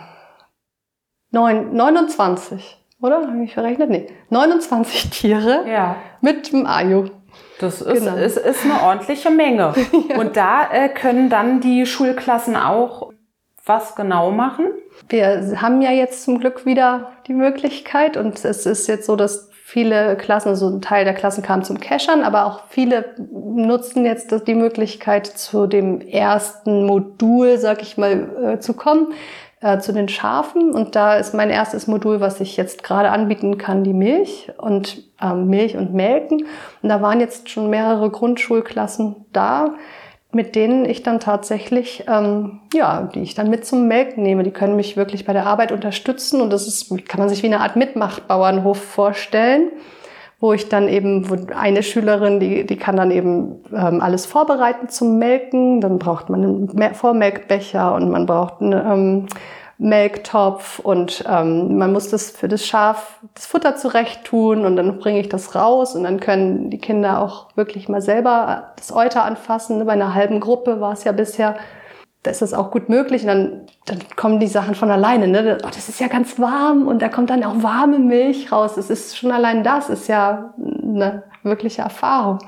Neun, 1.30 1.74
29, 1.74 2.78
oder? 3.02 3.26
Habe 3.26 3.44
ich 3.44 3.54
verrechnet? 3.54 3.90
Nee. 3.90 4.08
29 4.30 5.10
Tiere 5.10 5.64
ja. 5.68 5.96
mit 6.20 6.52
dem 6.52 6.66
Ayu. 6.66 7.10
Das 7.58 7.80
ist, 7.82 8.04
genau. 8.04 8.16
ist, 8.16 8.36
ist 8.36 8.64
eine 8.64 8.82
ordentliche 8.82 9.30
Menge. 9.30 9.74
ja. 10.08 10.18
Und 10.18 10.36
da 10.36 10.70
äh, 10.70 10.88
können 10.88 11.28
dann 11.28 11.60
die 11.60 11.86
Schulklassen 11.86 12.56
auch 12.56 13.12
was 13.64 13.96
genau 13.96 14.30
machen? 14.30 14.66
Wir 15.08 15.60
haben 15.60 15.82
ja 15.82 15.90
jetzt 15.90 16.24
zum 16.24 16.38
Glück 16.38 16.64
wieder 16.64 17.12
die 17.26 17.34
Möglichkeit 17.34 18.16
und 18.16 18.42
es 18.44 18.64
ist 18.64 18.86
jetzt 18.86 19.06
so, 19.06 19.16
dass 19.16 19.50
viele 19.68 20.14
Klassen, 20.14 20.50
also 20.50 20.68
ein 20.68 20.80
Teil 20.80 21.04
der 21.04 21.12
Klassen 21.12 21.42
kam 21.42 21.64
zum 21.64 21.80
Cachern, 21.80 22.22
aber 22.22 22.46
auch 22.46 22.60
viele 22.68 23.16
nutzen 23.18 24.04
jetzt 24.04 24.32
die 24.46 24.54
Möglichkeit, 24.54 25.26
zu 25.26 25.66
dem 25.66 26.00
ersten 26.00 26.86
Modul, 26.86 27.58
sag 27.58 27.82
ich 27.82 27.98
mal, 27.98 28.54
äh, 28.54 28.58
zu 28.60 28.74
kommen, 28.74 29.08
äh, 29.60 29.80
zu 29.80 29.92
den 29.92 30.08
Schafen. 30.08 30.70
Und 30.70 30.94
da 30.94 31.16
ist 31.16 31.34
mein 31.34 31.50
erstes 31.50 31.88
Modul, 31.88 32.20
was 32.20 32.40
ich 32.40 32.56
jetzt 32.56 32.84
gerade 32.84 33.10
anbieten 33.10 33.58
kann, 33.58 33.82
die 33.82 33.92
Milch 33.92 34.52
und 34.56 35.02
ähm, 35.20 35.48
Milch 35.48 35.76
und 35.76 35.92
Melken. 35.92 36.46
Und 36.82 36.88
da 36.88 37.02
waren 37.02 37.18
jetzt 37.18 37.50
schon 37.50 37.68
mehrere 37.68 38.08
Grundschulklassen 38.08 39.26
da 39.32 39.74
mit 40.32 40.54
denen 40.54 40.84
ich 40.84 41.02
dann 41.02 41.20
tatsächlich, 41.20 42.04
ähm, 42.08 42.60
ja, 42.74 43.08
die 43.14 43.22
ich 43.22 43.34
dann 43.34 43.48
mit 43.48 43.64
zum 43.64 43.88
Melken 43.88 44.22
nehme. 44.22 44.42
Die 44.42 44.50
können 44.50 44.76
mich 44.76 44.96
wirklich 44.96 45.24
bei 45.24 45.32
der 45.32 45.46
Arbeit 45.46 45.72
unterstützen 45.72 46.40
und 46.40 46.50
das 46.50 46.66
ist, 46.66 46.90
kann 47.08 47.20
man 47.20 47.28
sich 47.28 47.42
wie 47.42 47.46
eine 47.46 47.60
Art 47.60 47.76
Mitmachbauernhof 47.76 48.78
vorstellen, 48.78 49.70
wo 50.38 50.52
ich 50.52 50.68
dann 50.68 50.88
eben, 50.88 51.30
wo 51.30 51.36
eine 51.54 51.82
Schülerin, 51.82 52.40
die, 52.40 52.66
die 52.66 52.76
kann 52.76 52.96
dann 52.96 53.10
eben 53.10 53.64
ähm, 53.72 54.00
alles 54.02 54.26
vorbereiten 54.26 54.88
zum 54.88 55.18
Melken. 55.18 55.80
Dann 55.80 55.98
braucht 55.98 56.28
man 56.28 56.44
einen 56.44 56.94
Vormelkbecher 56.94 57.94
und 57.94 58.10
man 58.10 58.26
braucht 58.26 58.60
eine, 58.60 58.82
ähm, 58.82 59.26
Melktopf 59.78 60.78
und 60.78 61.22
ähm, 61.28 61.76
man 61.76 61.92
muss 61.92 62.08
das 62.08 62.30
für 62.30 62.48
das 62.48 62.66
Schaf 62.66 63.20
das 63.34 63.44
Futter 63.44 63.76
zurecht 63.76 64.24
tun 64.24 64.64
und 64.64 64.76
dann 64.76 64.98
bringe 64.98 65.20
ich 65.20 65.28
das 65.28 65.54
raus 65.54 65.94
und 65.94 66.04
dann 66.04 66.18
können 66.18 66.70
die 66.70 66.78
Kinder 66.78 67.20
auch 67.20 67.48
wirklich 67.56 67.88
mal 67.88 68.00
selber 68.00 68.72
das 68.76 68.90
Euter 68.90 69.24
anfassen. 69.24 69.84
Bei 69.84 69.92
einer 69.92 70.14
halben 70.14 70.40
Gruppe 70.40 70.80
war 70.80 70.94
es 70.94 71.04
ja 71.04 71.12
bisher, 71.12 71.56
da 72.22 72.30
ist 72.30 72.40
das 72.40 72.54
auch 72.54 72.70
gut 72.70 72.88
möglich 72.88 73.22
und 73.22 73.28
dann, 73.28 73.66
dann 73.84 73.98
kommen 74.16 74.40
die 74.40 74.46
Sachen 74.46 74.74
von 74.74 74.90
alleine. 74.90 75.28
Ne? 75.28 75.58
Oh, 75.62 75.68
das 75.68 75.90
ist 75.90 76.00
ja 76.00 76.08
ganz 76.08 76.40
warm 76.40 76.88
und 76.88 77.02
da 77.02 77.10
kommt 77.10 77.28
dann 77.28 77.44
auch 77.44 77.62
warme 77.62 77.98
Milch 77.98 78.50
raus. 78.50 78.76
Das 78.76 78.88
ist 78.88 79.18
schon 79.18 79.30
allein 79.30 79.62
das 79.62 79.90
ist 79.90 80.08
ja 80.08 80.54
eine 80.56 81.22
wirkliche 81.42 81.82
Erfahrung. 81.82 82.38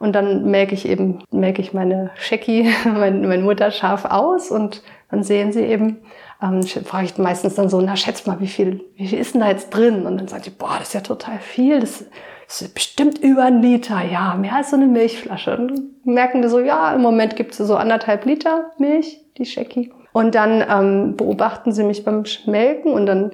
Und 0.00 0.14
dann 0.16 0.50
melke 0.50 0.74
ich 0.74 0.88
eben, 0.88 1.22
melke 1.30 1.62
ich 1.62 1.72
meine 1.72 2.10
Schecki, 2.16 2.74
mein, 2.84 3.28
mein 3.28 3.42
Mutterschaf 3.42 4.06
aus 4.06 4.50
und 4.50 4.82
dann 5.12 5.22
sehen 5.22 5.52
sie 5.52 5.60
eben, 5.60 5.98
ähm, 6.42 6.62
frage 6.62 7.04
ich 7.06 7.18
meistens 7.18 7.54
dann 7.54 7.68
so, 7.68 7.80
na 7.80 7.96
schätz 7.96 8.26
mal, 8.26 8.40
wie 8.40 8.48
viel, 8.48 8.84
wie 8.96 9.06
viel 9.06 9.18
ist 9.18 9.34
denn 9.34 9.40
da 9.40 9.48
jetzt 9.48 9.70
drin? 9.70 10.06
Und 10.06 10.18
dann 10.18 10.28
sagt 10.28 10.46
die, 10.46 10.50
boah, 10.50 10.76
das 10.78 10.88
ist 10.88 10.94
ja 10.94 11.00
total 11.00 11.38
viel, 11.38 11.80
das 11.80 12.04
ist 12.48 12.74
bestimmt 12.74 13.18
über 13.18 13.44
ein 13.44 13.62
Liter, 13.62 14.02
ja, 14.02 14.34
mehr 14.34 14.56
als 14.56 14.70
so 14.70 14.76
eine 14.76 14.86
Milchflasche. 14.86 15.56
Und 15.56 15.68
dann 15.68 15.90
merken 16.04 16.42
die 16.42 16.48
so, 16.48 16.58
ja, 16.58 16.92
im 16.92 17.00
Moment 17.00 17.36
gibt 17.36 17.52
es 17.52 17.58
so 17.58 17.76
anderthalb 17.76 18.24
Liter 18.24 18.72
Milch, 18.78 19.20
die 19.38 19.46
Sheki. 19.46 19.92
Und 20.12 20.34
dann 20.34 20.62
ähm, 20.68 21.16
beobachten 21.16 21.72
sie 21.72 21.84
mich 21.84 22.04
beim 22.04 22.26
Schmelken 22.26 22.92
und 22.92 23.06
dann 23.06 23.30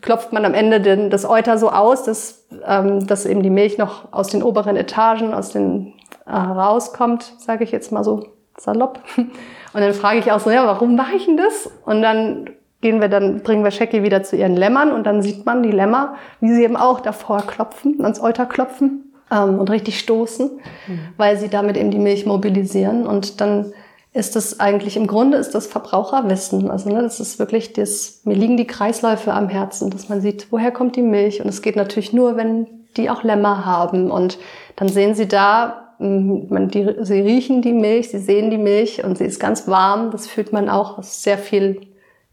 klopft 0.00 0.32
man 0.32 0.44
am 0.44 0.54
Ende 0.54 0.80
den, 0.80 1.10
das 1.10 1.24
Euter 1.24 1.58
so 1.58 1.70
aus, 1.70 2.04
dass, 2.04 2.46
ähm, 2.64 3.06
dass 3.06 3.26
eben 3.26 3.42
die 3.42 3.50
Milch 3.50 3.78
noch 3.78 4.12
aus 4.12 4.28
den 4.28 4.42
oberen 4.42 4.76
Etagen, 4.76 5.34
aus 5.34 5.50
den 5.50 5.94
äh, 6.26 6.32
rauskommt, 6.32 7.34
sage 7.38 7.64
ich 7.64 7.72
jetzt 7.72 7.90
mal 7.90 8.04
so 8.04 8.26
salopp. 8.62 9.00
Und 9.16 9.80
dann 9.80 9.94
frage 9.94 10.18
ich 10.18 10.32
auch 10.32 10.40
so, 10.40 10.50
ja, 10.50 10.66
warum 10.66 10.96
mache 10.96 11.14
ich 11.16 11.26
denn 11.26 11.36
das? 11.36 11.70
Und 11.84 12.02
dann 12.02 12.50
gehen 12.80 13.00
wir 13.00 13.08
dann, 13.08 13.42
bringen 13.42 13.64
wir 13.64 13.70
Sheki 13.70 14.02
wieder 14.02 14.22
zu 14.22 14.36
ihren 14.36 14.56
Lämmern 14.56 14.92
und 14.92 15.04
dann 15.04 15.22
sieht 15.22 15.44
man 15.44 15.62
die 15.62 15.70
Lämmer, 15.70 16.14
wie 16.40 16.54
sie 16.54 16.64
eben 16.64 16.76
auch 16.76 17.00
davor 17.00 17.42
klopfen, 17.42 18.02
ans 18.02 18.20
Euter 18.20 18.46
klopfen 18.46 19.12
ähm, 19.30 19.58
und 19.58 19.70
richtig 19.70 19.98
stoßen, 19.98 20.50
mhm. 20.86 21.00
weil 21.16 21.38
sie 21.38 21.48
damit 21.48 21.76
eben 21.76 21.90
die 21.90 21.98
Milch 21.98 22.26
mobilisieren. 22.26 23.06
Und 23.06 23.40
dann 23.40 23.72
ist 24.12 24.34
das 24.34 24.58
eigentlich 24.58 24.96
im 24.96 25.06
Grunde 25.06 25.36
ist 25.36 25.54
das 25.54 25.66
Verbraucherwissen. 25.66 26.70
Also 26.70 26.90
ne, 26.90 27.02
das 27.02 27.20
ist 27.20 27.38
wirklich 27.38 27.72
das, 27.74 28.22
mir 28.24 28.34
liegen 28.34 28.56
die 28.56 28.66
Kreisläufe 28.66 29.32
am 29.32 29.48
Herzen, 29.48 29.90
dass 29.90 30.08
man 30.08 30.20
sieht, 30.20 30.48
woher 30.50 30.72
kommt 30.72 30.96
die 30.96 31.02
Milch. 31.02 31.40
Und 31.40 31.48
es 31.48 31.62
geht 31.62 31.76
natürlich 31.76 32.12
nur, 32.12 32.36
wenn 32.36 32.66
die 32.96 33.08
auch 33.10 33.22
Lämmer 33.22 33.64
haben. 33.64 34.10
Und 34.10 34.38
dann 34.76 34.88
sehen 34.88 35.14
sie 35.14 35.28
da, 35.28 35.89
man, 36.00 36.68
die, 36.68 36.96
sie 37.00 37.20
riechen 37.20 37.60
die 37.60 37.72
Milch, 37.72 38.08
sie 38.10 38.18
sehen 38.18 38.50
die 38.50 38.58
Milch 38.58 39.04
und 39.04 39.18
sie 39.18 39.24
ist 39.24 39.38
ganz 39.38 39.68
warm. 39.68 40.10
Das 40.10 40.26
fühlt 40.26 40.52
man 40.52 40.68
auch 40.68 41.02
sehr 41.02 41.36
viel 41.36 41.82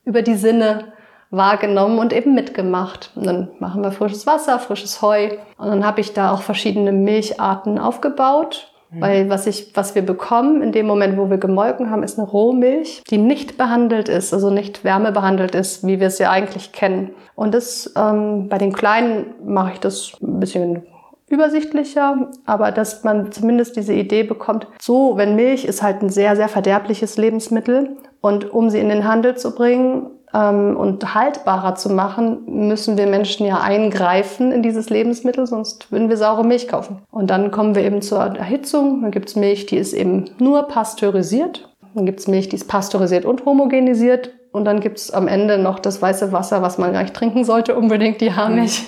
über 0.06 0.22
die 0.22 0.36
Sinne 0.36 0.94
wahrgenommen 1.30 2.00
und 2.00 2.14
eben 2.14 2.34
mitgemacht. 2.34 3.12
Und 3.16 3.26
dann 3.26 3.50
machen 3.60 3.84
wir 3.84 3.92
frisches 3.92 4.26
Wasser, 4.26 4.60
frisches 4.60 5.02
Heu. 5.02 5.32
Und 5.58 5.68
dann 5.68 5.86
habe 5.86 6.00
ich 6.00 6.14
da 6.14 6.32
auch 6.32 6.42
verschiedene 6.42 6.94
Milcharten 6.94 7.78
aufgebaut. 7.78 8.72
Mhm. 8.90 9.02
Weil 9.02 9.30
was, 9.30 9.46
ich, 9.48 9.76
was 9.76 9.96
wir 9.96 10.02
bekommen 10.02 10.62
in 10.62 10.72
dem 10.72 10.88
Moment, 10.88 11.18
wo 11.18 11.30
wir 11.30 11.38
gemolken 11.38 11.92
haben, 11.92 12.04
ist 12.04 12.18
eine 12.18 12.28
Rohmilch, 12.28 13.04
die 13.10 13.18
nicht 13.18 13.58
behandelt 13.58 14.08
ist, 14.08 14.34
also 14.34 14.50
nicht 14.50 14.86
wärmebehandelt 14.86 15.56
ist, 15.56 15.86
wie 15.86 16.00
wir 16.00 16.08
es 16.08 16.20
ja 16.20 16.32
eigentlich 16.32 16.72
kennen. 16.72 17.12
Und 17.36 17.54
das 17.54 17.92
ähm, 17.98 18.48
bei 18.48 18.58
den 18.58 18.72
Kleinen 18.72 19.36
mache 19.46 19.74
ich 19.74 19.80
das 19.82 20.14
ein 20.22 20.40
bisschen 20.40 20.84
übersichtlicher, 21.30 22.30
aber 22.46 22.72
dass 22.72 23.04
man 23.04 23.32
zumindest 23.32 23.76
diese 23.76 23.94
Idee 23.94 24.24
bekommt, 24.24 24.68
so, 24.82 25.18
wenn 25.18 25.36
Milch 25.36 25.66
ist 25.66 25.84
halt 25.84 26.02
ein 26.02 26.10
sehr, 26.10 26.36
sehr 26.36 26.48
verderbliches 26.48 27.18
Lebensmittel 27.18 27.98
und 28.22 28.52
um 28.54 28.70
sie 28.70 28.80
in 28.80 28.90
den 28.90 29.06
Handel 29.06 29.36
zu 29.38 29.54
bringen 29.54 30.08
ähm, 30.34 30.78
und 30.78 31.14
haltbarer 31.14 31.76
zu 31.76 31.90
machen, 31.90 32.44
müssen 32.46 32.98
wir 32.98 33.08
Menschen 33.08 33.46
ja 33.46 33.60
eingreifen 33.60 34.52
in 34.52 34.64
dieses 34.64 34.90
Lebensmittel, 34.90 35.48
sonst 35.48 35.92
würden 35.92 36.10
wir 36.10 36.18
saure 36.18 36.46
Milch 36.46 36.68
kaufen. 36.68 37.02
Und 37.12 37.30
dann 37.30 37.52
kommen 37.52 37.76
wir 37.76 37.84
eben 37.84 38.02
zur 38.02 38.20
Erhitzung, 38.20 39.02
dann 39.02 39.12
gibt's 39.12 39.36
Milch, 39.36 39.66
die 39.66 39.78
ist 39.78 39.94
eben 39.94 40.26
nur 40.40 40.64
pasteurisiert, 40.64 41.70
dann 41.94 42.06
gibt's 42.06 42.28
Milch, 42.28 42.48
die 42.50 42.56
ist 42.56 42.68
pasteurisiert 42.68 43.26
und 43.26 43.46
homogenisiert. 43.46 44.32
Und 44.54 44.66
dann 44.66 44.80
gibt's 44.80 45.12
am 45.12 45.28
Ende 45.28 45.60
noch 45.60 45.78
das 45.78 46.02
weiße 46.02 46.32
Wasser, 46.32 46.62
was 46.62 46.78
man 46.78 46.94
gar 46.94 47.04
nicht 47.04 47.14
trinken 47.14 47.44
sollte, 47.44 47.76
unbedingt 47.76 48.22
die 48.22 48.34
Haarmilch 48.34 48.86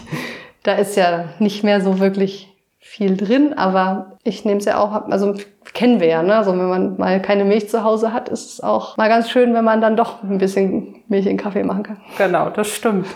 Da 0.63 0.73
ist 0.73 0.95
ja 0.95 1.25
nicht 1.39 1.63
mehr 1.63 1.81
so 1.81 1.99
wirklich 1.99 2.49
viel 2.79 3.15
drin, 3.17 3.53
aber 3.53 4.17
ich 4.23 4.45
nehme 4.45 4.59
es 4.59 4.65
ja 4.65 4.79
auch, 4.79 4.91
also 5.09 5.35
kennen 5.73 5.99
wir 5.99 6.07
ja, 6.07 6.23
ne? 6.23 6.35
Also 6.35 6.51
wenn 6.51 6.69
man 6.69 6.97
mal 6.97 7.21
keine 7.21 7.45
Milch 7.45 7.69
zu 7.69 7.83
Hause 7.83 8.13
hat, 8.13 8.29
ist 8.29 8.53
es 8.53 8.61
auch 8.61 8.97
mal 8.97 9.09
ganz 9.09 9.29
schön, 9.29 9.53
wenn 9.53 9.63
man 9.63 9.79
dann 9.79 9.95
doch 9.95 10.23
ein 10.23 10.37
bisschen 10.37 10.95
Milch 11.07 11.27
in 11.27 11.37
Kaffee 11.37 11.63
machen 11.63 11.83
kann. 11.83 12.01
Genau, 12.17 12.49
das 12.49 12.67
stimmt. 12.69 13.07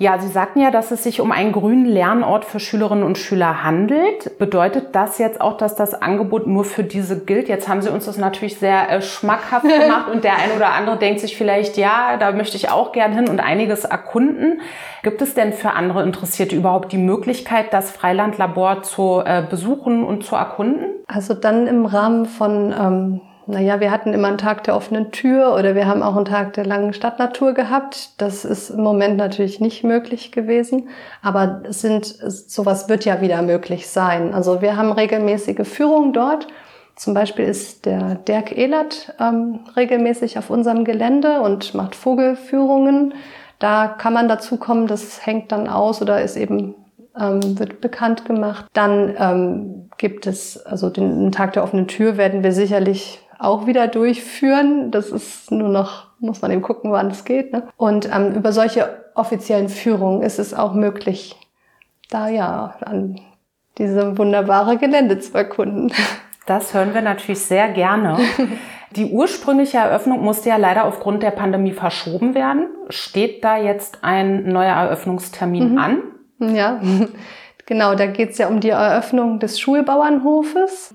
Ja, 0.00 0.20
Sie 0.20 0.28
sagten 0.28 0.60
ja, 0.60 0.70
dass 0.70 0.92
es 0.92 1.02
sich 1.02 1.20
um 1.20 1.32
einen 1.32 1.50
grünen 1.50 1.84
Lernort 1.84 2.44
für 2.44 2.60
Schülerinnen 2.60 3.02
und 3.02 3.18
Schüler 3.18 3.64
handelt. 3.64 4.38
Bedeutet 4.38 4.94
das 4.94 5.18
jetzt 5.18 5.40
auch, 5.40 5.56
dass 5.56 5.74
das 5.74 5.92
Angebot 5.92 6.46
nur 6.46 6.64
für 6.64 6.84
diese 6.84 7.24
gilt? 7.24 7.48
Jetzt 7.48 7.68
haben 7.68 7.82
Sie 7.82 7.90
uns 7.90 8.04
das 8.04 8.16
natürlich 8.16 8.58
sehr 8.58 8.88
äh, 8.90 9.02
schmackhaft 9.02 9.66
gemacht 9.68 10.08
und 10.12 10.22
der 10.22 10.36
ein 10.36 10.52
oder 10.54 10.72
andere 10.72 10.98
denkt 10.98 11.18
sich 11.18 11.36
vielleicht, 11.36 11.76
ja, 11.76 12.16
da 12.16 12.30
möchte 12.30 12.56
ich 12.56 12.70
auch 12.70 12.92
gern 12.92 13.12
hin 13.12 13.28
und 13.28 13.40
einiges 13.40 13.84
erkunden. 13.84 14.60
Gibt 15.02 15.20
es 15.20 15.34
denn 15.34 15.52
für 15.52 15.72
andere 15.72 16.04
Interessierte 16.04 16.54
überhaupt 16.54 16.92
die 16.92 16.98
Möglichkeit, 16.98 17.72
das 17.72 17.90
Freilandlabor 17.90 18.84
zu 18.84 19.20
äh, 19.24 19.42
besuchen 19.50 20.04
und 20.04 20.24
zu 20.24 20.36
erkunden? 20.36 20.90
Also 21.08 21.34
dann 21.34 21.66
im 21.66 21.86
Rahmen 21.86 22.26
von 22.26 22.72
ähm 22.72 23.20
naja, 23.48 23.80
wir 23.80 23.90
hatten 23.90 24.12
immer 24.12 24.28
einen 24.28 24.36
Tag 24.36 24.64
der 24.64 24.76
offenen 24.76 25.10
Tür 25.10 25.54
oder 25.54 25.74
wir 25.74 25.86
haben 25.86 26.02
auch 26.02 26.16
einen 26.16 26.26
Tag 26.26 26.52
der 26.52 26.66
langen 26.66 26.92
Stadtnatur 26.92 27.54
gehabt. 27.54 28.20
Das 28.20 28.44
ist 28.44 28.68
im 28.68 28.82
Moment 28.82 29.16
natürlich 29.16 29.58
nicht 29.58 29.84
möglich 29.84 30.32
gewesen. 30.32 30.90
Aber 31.22 31.62
es 31.66 31.80
sind, 31.80 32.04
sowas 32.04 32.90
wird 32.90 33.06
ja 33.06 33.22
wieder 33.22 33.40
möglich 33.40 33.88
sein. 33.88 34.34
Also 34.34 34.60
wir 34.60 34.76
haben 34.76 34.92
regelmäßige 34.92 35.66
Führungen 35.66 36.12
dort. 36.12 36.46
Zum 36.94 37.14
Beispiel 37.14 37.46
ist 37.46 37.86
der 37.86 38.16
Dirk 38.16 38.54
Ehlert 38.54 39.14
ähm, 39.18 39.60
regelmäßig 39.74 40.36
auf 40.38 40.50
unserem 40.50 40.84
Gelände 40.84 41.40
und 41.40 41.72
macht 41.72 41.94
Vogelführungen. 41.94 43.14
Da 43.58 43.88
kann 43.88 44.12
man 44.12 44.28
dazu 44.28 44.58
kommen, 44.58 44.86
das 44.86 45.24
hängt 45.24 45.52
dann 45.52 45.68
aus 45.68 46.02
oder 46.02 46.20
ist 46.20 46.36
eben 46.36 46.74
ähm, 47.18 47.58
wird 47.58 47.80
bekannt 47.80 48.26
gemacht. 48.26 48.66
Dann 48.74 49.14
ähm, 49.18 49.90
gibt 49.96 50.26
es, 50.26 50.58
also 50.66 50.90
den 50.90 51.32
Tag 51.32 51.54
der 51.54 51.64
offenen 51.64 51.88
Tür 51.88 52.18
werden 52.18 52.42
wir 52.42 52.52
sicherlich 52.52 53.24
auch 53.38 53.66
wieder 53.66 53.88
durchführen. 53.88 54.90
Das 54.90 55.10
ist 55.10 55.50
nur 55.50 55.68
noch, 55.68 56.06
muss 56.18 56.42
man 56.42 56.50
eben 56.50 56.62
gucken, 56.62 56.92
wann 56.92 57.10
es 57.10 57.24
geht. 57.24 57.52
Ne? 57.52 57.68
Und 57.76 58.08
ähm, 58.12 58.34
über 58.34 58.52
solche 58.52 59.04
offiziellen 59.14 59.68
Führungen 59.68 60.22
ist 60.22 60.38
es 60.38 60.54
auch 60.54 60.74
möglich, 60.74 61.36
da 62.10 62.28
ja 62.28 62.76
an 62.80 63.20
diese 63.78 64.18
wunderbare 64.18 64.76
Gelände 64.76 65.18
zu 65.18 65.36
erkunden. 65.36 65.92
Das 66.46 66.74
hören 66.74 66.94
wir 66.94 67.02
natürlich 67.02 67.40
sehr 67.40 67.68
gerne. 67.68 68.18
Die 68.96 69.10
ursprüngliche 69.10 69.76
Eröffnung 69.76 70.22
musste 70.22 70.48
ja 70.48 70.56
leider 70.56 70.84
aufgrund 70.86 71.22
der 71.22 71.30
Pandemie 71.30 71.72
verschoben 71.72 72.34
werden. 72.34 72.68
Steht 72.88 73.44
da 73.44 73.58
jetzt 73.58 73.98
ein 74.02 74.48
neuer 74.48 74.74
Eröffnungstermin 74.74 75.72
mhm. 75.72 75.78
an? 75.78 76.02
Ja, 76.38 76.80
genau. 77.66 77.94
Da 77.94 78.06
geht 78.06 78.30
es 78.30 78.38
ja 78.38 78.48
um 78.48 78.60
die 78.60 78.70
Eröffnung 78.70 79.40
des 79.40 79.60
Schulbauernhofes 79.60 80.94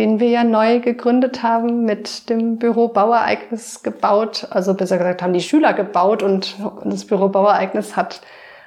den 0.00 0.18
wir 0.18 0.30
ja 0.30 0.44
neu 0.44 0.80
gegründet 0.80 1.42
haben, 1.42 1.84
mit 1.84 2.30
dem 2.30 2.56
Büro 2.56 2.88
Bauereignis 2.88 3.82
gebaut. 3.82 4.48
Also 4.48 4.72
besser 4.72 4.96
gesagt, 4.96 5.22
haben 5.22 5.34
die 5.34 5.42
Schüler 5.42 5.74
gebaut 5.74 6.22
und 6.22 6.56
das 6.84 7.04
Büro 7.04 7.28
Bauereignis 7.28 7.96
hat 7.96 8.22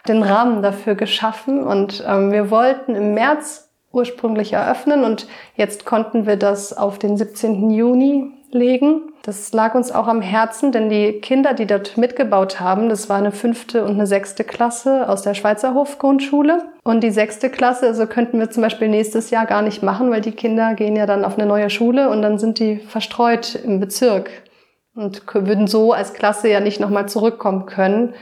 den 0.08 0.22
Rahmen 0.22 0.62
dafür 0.62 0.94
geschaffen. 0.94 1.64
Und 1.64 2.04
ähm, 2.08 2.32
wir 2.32 2.52
wollten 2.52 2.94
im 2.94 3.16
März 3.16 3.72
ursprünglich 3.92 4.54
eröffnen 4.54 5.04
und 5.04 5.28
jetzt 5.56 5.86
konnten 5.86 6.28
wir 6.28 6.38
das 6.38 6.78
auf 6.78 7.00
den 7.00 7.18
17. 7.18 7.72
Juni 7.72 8.32
legen. 8.52 9.12
Das 9.24 9.52
lag 9.54 9.74
uns 9.74 9.92
auch 9.92 10.08
am 10.08 10.22
Herzen, 10.22 10.72
denn 10.72 10.88
die 10.88 11.14
Kinder, 11.14 11.56
die 11.56 11.66
dort 11.66 11.98
mitgebaut 11.98 12.60
haben, 12.60 12.90
das 12.90 13.10
war 13.10 13.18
eine 13.18 13.32
fünfte 13.32 13.86
und 13.86 13.92
eine 13.92 14.06
sechste 14.06 14.44
Klasse 14.44 15.10
aus 15.10 15.24
der 15.24 15.34
Schweizer 15.34 15.74
Hofgrundschule. 15.74 16.73
Und 16.84 17.02
die 17.02 17.12
sechste 17.12 17.50
Klasse, 17.50 17.88
also 17.88 18.08
könnten 18.08 18.40
wir 18.40 18.52
zum 18.52 18.62
Beispiel 18.62 18.90
nächstes 18.90 19.30
Jahr 19.30 19.46
gar 19.46 19.62
nicht 19.62 19.84
machen, 19.84 20.12
weil 20.12 20.20
die 20.20 20.34
Kinder 20.34 20.74
gehen 20.74 20.98
ja 20.98 21.06
dann 21.06 21.24
auf 21.24 21.38
eine 21.38 21.48
neue 21.48 21.70
Schule 21.70 22.10
und 22.10 22.22
dann 22.22 22.38
sind 22.38 22.60
die 22.60 22.78
verstreut 22.78 23.56
im 23.56 23.80
Bezirk 23.80 24.30
und 24.96 25.24
würden 25.34 25.68
so 25.68 25.94
als 25.94 26.14
Klasse 26.14 26.50
ja 26.50 26.60
nicht 26.60 26.82
nochmal 26.82 27.08
zurückkommen 27.08 27.66
können. 27.66 28.14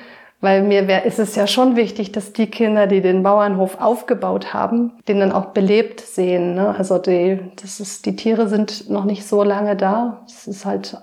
Weil 0.42 0.64
mir 0.64 0.88
wär, 0.88 1.06
ist 1.06 1.20
es 1.20 1.36
ja 1.36 1.46
schon 1.46 1.76
wichtig, 1.76 2.12
dass 2.12 2.34
die 2.34 2.48
Kinder, 2.48 2.88
die 2.88 3.02
den 3.02 3.22
Bauernhof 3.22 3.80
aufgebaut 3.80 4.56
haben, 4.56 4.94
den 5.08 5.20
dann 5.20 5.32
auch 5.32 5.48
belebt 5.48 6.00
sehen. 6.00 6.56
Ne? 6.56 6.74
Also 6.76 6.98
die, 6.98 7.40
das 7.62 7.80
ist, 7.80 8.08
die 8.08 8.16
Tiere 8.16 8.48
sind 8.48 8.90
noch 8.90 9.06
nicht 9.06 9.28
so 9.28 9.44
lange 9.44 9.76
da. 9.76 10.24
Es 10.26 10.48
ist 10.48 10.66
halt 10.66 10.98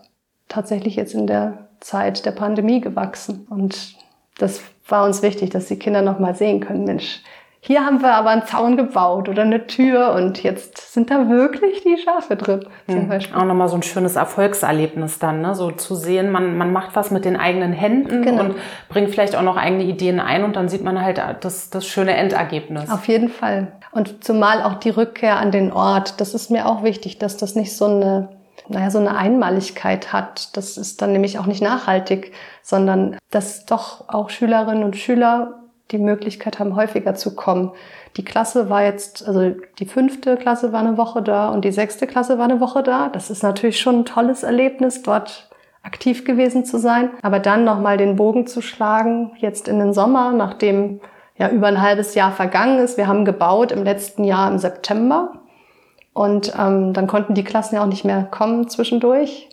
tatsächlich 0.49 0.97
jetzt 0.97 1.14
in 1.14 1.29
der 1.29 1.68
Zeit 1.79 2.27
der 2.27 2.33
Pandemie 2.33 2.81
gewachsen. 2.81 3.47
Und 3.49 3.94
das 4.38 4.61
war 4.88 5.05
uns 5.05 5.23
wichtig, 5.23 5.51
dass 5.51 5.66
die 5.66 5.79
Kinder 5.79 6.03
noch 6.03 6.18
mal 6.18 6.35
sehen 6.35 6.59
können, 6.59 6.85
Mensch, 6.85 7.23
hier 7.61 7.85
haben 7.85 8.03
wir 8.03 8.14
aber 8.14 8.31
einen 8.31 8.47
Zaun 8.47 8.77
gebaut 8.77 9.29
oder 9.29 9.42
eine 9.42 9.66
Tür 9.66 10.12
und 10.12 10.42
jetzt 10.42 10.92
sind 10.92 11.11
da 11.11 11.29
wirklich 11.29 11.83
die 11.83 11.99
Schafe 11.99 12.37
drin. 12.37 12.64
Zum 12.87 13.05
mhm. 13.05 13.09
Beispiel. 13.09 13.37
Auch 13.37 13.44
nochmal 13.44 13.68
so 13.68 13.77
ein 13.77 13.83
schönes 13.83 14.16
Erfolgserlebnis 14.16 15.18
dann, 15.18 15.42
ne? 15.42 15.55
so 15.55 15.73
zu 15.73 15.97
sehen, 15.97 16.31
man, 16.31 16.57
man 16.57 16.73
macht 16.73 16.94
was 16.94 17.11
mit 17.11 17.25
den 17.25 17.37
eigenen 17.37 17.73
Händen 17.73 18.23
genau. 18.23 18.44
und 18.44 18.55
bringt 18.88 19.11
vielleicht 19.11 19.35
auch 19.35 19.42
noch 19.42 19.57
eigene 19.57 19.83
Ideen 19.83 20.21
ein 20.21 20.44
und 20.44 20.55
dann 20.55 20.68
sieht 20.68 20.85
man 20.85 21.03
halt 21.03 21.21
das, 21.40 21.71
das 21.71 21.85
schöne 21.85 22.14
Endergebnis. 22.14 22.90
Auf 22.90 23.09
jeden 23.09 23.29
Fall. 23.29 23.73
Und 23.90 24.23
zumal 24.23 24.62
auch 24.62 24.75
die 24.75 24.90
Rückkehr 24.90 25.38
an 25.38 25.51
den 25.51 25.73
Ort, 25.73 26.21
das 26.21 26.35
ist 26.35 26.51
mir 26.51 26.66
auch 26.66 26.85
wichtig, 26.85 27.18
dass 27.18 27.37
das 27.37 27.57
nicht 27.57 27.77
so 27.77 27.87
eine 27.87 28.29
naja, 28.71 28.90
so 28.90 28.99
eine 28.99 29.16
Einmaligkeit 29.16 30.12
hat. 30.12 30.57
Das 30.57 30.77
ist 30.77 31.01
dann 31.01 31.12
nämlich 31.12 31.38
auch 31.38 31.47
nicht 31.47 31.62
nachhaltig, 31.62 32.33
sondern 32.62 33.16
dass 33.31 33.64
doch 33.64 34.09
auch 34.09 34.29
Schülerinnen 34.29 34.85
und 34.85 34.97
Schüler 34.97 35.67
die 35.90 35.98
Möglichkeit 35.98 36.59
haben, 36.59 36.77
häufiger 36.77 37.14
zu 37.14 37.35
kommen. 37.35 37.72
Die 38.16 38.24
Klasse 38.24 38.68
war 38.68 38.83
jetzt, 38.83 39.27
also 39.27 39.55
die 39.79 39.87
fünfte 39.87 40.37
Klasse 40.37 40.72
war 40.72 40.81
eine 40.81 40.98
Woche 40.98 41.22
da 41.22 41.48
und 41.48 41.64
die 41.64 41.72
sechste 41.72 42.07
Klasse 42.07 42.38
war 42.38 42.44
eine 42.44 42.61
Woche 42.61 42.83
da. 42.83 43.09
Das 43.09 43.31
ist 43.31 43.42
natürlich 43.42 43.81
schon 43.81 44.01
ein 44.01 44.05
tolles 44.05 44.42
Erlebnis, 44.42 45.03
dort 45.03 45.48
aktiv 45.83 46.24
gewesen 46.24 46.64
zu 46.64 46.79
sein. 46.79 47.11
Aber 47.22 47.38
dann 47.38 47.64
nochmal 47.64 47.96
den 47.96 48.16
Bogen 48.16 48.46
zu 48.46 48.61
schlagen, 48.61 49.33
jetzt 49.38 49.68
in 49.68 49.79
den 49.79 49.92
Sommer, 49.92 50.33
nachdem 50.33 51.01
ja 51.38 51.48
über 51.48 51.68
ein 51.68 51.81
halbes 51.81 52.14
Jahr 52.14 52.33
vergangen 52.33 52.79
ist. 52.79 52.98
Wir 52.98 53.07
haben 53.07 53.24
gebaut 53.24 53.72
im 53.72 53.85
letzten 53.85 54.24
Jahr 54.24 54.51
im 54.51 54.59
September. 54.59 55.33
Und 56.12 56.53
ähm, 56.59 56.92
dann 56.92 57.07
konnten 57.07 57.35
die 57.35 57.44
Klassen 57.44 57.77
ja 57.77 57.83
auch 57.83 57.87
nicht 57.87 58.05
mehr 58.05 58.24
kommen 58.24 58.68
zwischendurch. 58.68 59.48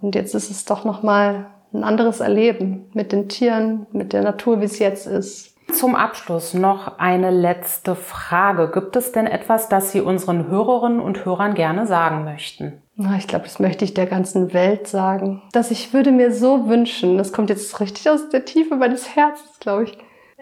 Und 0.00 0.14
jetzt 0.14 0.34
ist 0.34 0.50
es 0.50 0.64
doch 0.64 0.84
nochmal 0.84 1.46
ein 1.72 1.84
anderes 1.84 2.20
Erleben 2.20 2.90
mit 2.92 3.12
den 3.12 3.28
Tieren, 3.28 3.86
mit 3.92 4.12
der 4.12 4.22
Natur, 4.22 4.60
wie 4.60 4.64
es 4.64 4.78
jetzt 4.78 5.06
ist. 5.06 5.49
Zum 5.72 5.94
Abschluss 5.94 6.52
noch 6.52 6.98
eine 6.98 7.30
letzte 7.30 7.94
Frage. 7.94 8.70
Gibt 8.70 8.96
es 8.96 9.12
denn 9.12 9.26
etwas, 9.26 9.68
das 9.68 9.92
Sie 9.92 10.00
unseren 10.00 10.48
Hörerinnen 10.48 11.00
und 11.00 11.24
Hörern 11.24 11.54
gerne 11.54 11.86
sagen 11.86 12.24
möchten? 12.24 12.82
Ich 13.18 13.26
glaube, 13.26 13.44
das 13.44 13.58
möchte 13.60 13.84
ich 13.84 13.94
der 13.94 14.06
ganzen 14.06 14.52
Welt 14.52 14.86
sagen. 14.86 15.42
Dass 15.52 15.70
ich 15.70 15.94
würde 15.94 16.12
mir 16.12 16.32
so 16.32 16.68
wünschen, 16.68 17.16
das 17.16 17.32
kommt 17.32 17.48
jetzt 17.48 17.80
richtig 17.80 18.10
aus 18.10 18.28
der 18.28 18.44
Tiefe 18.44 18.76
meines 18.76 19.16
Herzens, 19.16 19.58
glaube 19.58 19.84
ich. 19.84 19.98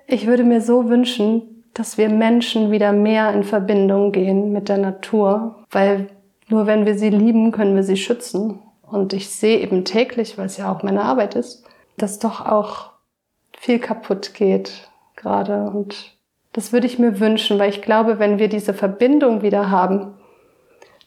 Ich 0.07 0.27
würde 0.27 0.43
mir 0.43 0.61
so 0.61 0.89
wünschen, 0.89 1.65
dass 1.75 1.99
wir 1.99 2.09
Menschen 2.09 2.71
wieder 2.71 2.93
mehr 2.93 3.33
in 3.33 3.45
Verbindung 3.45 4.11
gehen 4.11 4.53
mit 4.53 4.69
der 4.69 4.79
Natur, 4.79 5.65
weil 5.71 6.09
nur 6.49 6.67
wenn 6.67 6.87
wir 6.87 6.99
sie 6.99 7.11
lieben, 7.11 7.53
können 7.53 7.77
wir 7.77 7.85
sie 7.85 7.97
schützen. 7.97 8.61
Und 8.83 9.13
ich 9.13 9.29
sehe 9.31 9.61
eben 9.61 9.85
täglich, 9.85 10.37
weil 10.39 10.47
es 10.47 10.57
ja 10.57 10.73
auch 10.73 10.83
meine 10.83 11.03
Arbeit 11.03 11.37
ist, 11.37 11.65
dass 11.97 12.19
doch 12.19 12.45
auch 12.45 12.91
viel 13.57 13.79
kaputt 13.79 14.35
geht 14.35 14.89
gerade. 15.19 15.71
Und 15.71 16.15
das 16.53 16.73
würde 16.73 16.87
ich 16.87 16.99
mir 16.99 17.21
wünschen, 17.21 17.59
weil 17.59 17.71
ich 17.71 17.83
glaube, 17.83 18.19
wenn 18.19 18.39
wir 18.39 18.49
diese 18.49 18.73
Verbindung 18.73 19.43
wieder 19.43 19.71
haben, 19.71 20.15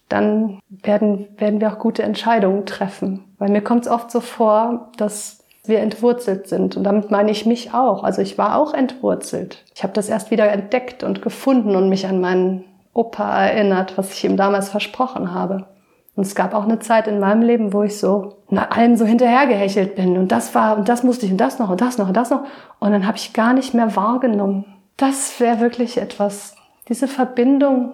dann 0.10 0.60
werden, 0.70 1.30
werden 1.38 1.62
wir 1.62 1.72
auch 1.72 1.80
gute 1.80 2.04
Entscheidungen 2.04 2.66
treffen. 2.66 3.34
Weil 3.40 3.50
mir 3.50 3.62
kommt 3.62 3.86
es 3.86 3.92
oft 3.92 4.12
so 4.12 4.20
vor, 4.20 4.92
dass 4.98 5.44
wir 5.64 5.80
entwurzelt 5.80 6.48
sind. 6.48 6.76
Und 6.76 6.84
damit 6.84 7.12
meine 7.12 7.32
ich 7.32 7.46
mich 7.46 7.74
auch. 7.74 8.04
Also 8.04 8.22
ich 8.22 8.38
war 8.38 8.58
auch 8.58 8.74
entwurzelt. 8.74 9.64
Ich 9.76 9.84
habe 9.84 9.94
das 9.94 10.10
erst 10.10 10.32
wieder 10.32 10.52
entdeckt 10.52 11.04
und 11.04 11.22
gefunden 11.22 11.76
und 11.76 11.90
mich 11.90 12.08
an 12.08 12.20
meinen 12.20 12.66
Opa 12.94 13.46
erinnert, 13.46 13.98
was 13.98 14.14
ich 14.14 14.24
ihm 14.26 14.38
damals 14.38 14.70
versprochen 14.70 15.34
habe. 15.34 15.66
Und 16.22 16.28
es 16.28 16.36
gab 16.36 16.54
auch 16.54 16.66
eine 16.66 16.78
Zeit 16.78 17.08
in 17.08 17.20
meinem 17.20 17.42
Leben, 17.42 17.74
wo 17.74 17.82
ich 17.82 17.98
so 17.98 18.36
nach 18.52 18.70
allem 18.70 18.96
so 18.96 19.06
hinterhergehechelt 19.06 19.96
bin. 19.96 20.20
Und 20.20 20.32
das 20.32 20.54
war, 20.54 20.78
und 20.78 20.88
das 20.88 21.02
musste 21.02 21.26
ich, 21.26 21.32
und 21.32 21.40
das 21.40 21.58
noch, 21.58 21.72
und 21.72 21.82
das 21.82 21.98
noch, 21.98 22.10
und 22.10 22.14
das 22.16 22.30
noch. 22.30 22.44
Und 22.78 22.92
dann 22.92 23.08
habe 23.08 23.18
ich 23.18 23.34
gar 23.34 23.54
nicht 23.54 23.74
mehr 23.74 23.96
wahrgenommen. 23.96 24.66
Das 24.98 25.40
wäre 25.40 25.62
wirklich 25.62 25.98
etwas, 25.98 26.56
diese 26.90 27.08
Verbindung 27.08 27.94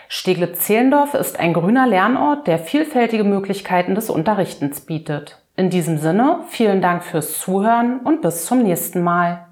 Steglitz-Zehlendorf 0.09 1.13
ist 1.13 1.37
ein 1.37 1.51
grüner 1.51 1.87
Lernort, 1.87 2.47
der 2.47 2.59
vielfältige 2.59 3.25
Möglichkeiten 3.25 3.95
des 3.95 4.09
Unterrichtens 4.09 4.79
bietet. 4.79 5.41
In 5.57 5.69
diesem 5.69 5.97
Sinne, 5.97 6.45
vielen 6.47 6.81
Dank 6.81 7.03
fürs 7.03 7.41
Zuhören 7.41 7.99
und 7.99 8.21
bis 8.21 8.45
zum 8.45 8.63
nächsten 8.63 9.01
Mal. 9.01 9.47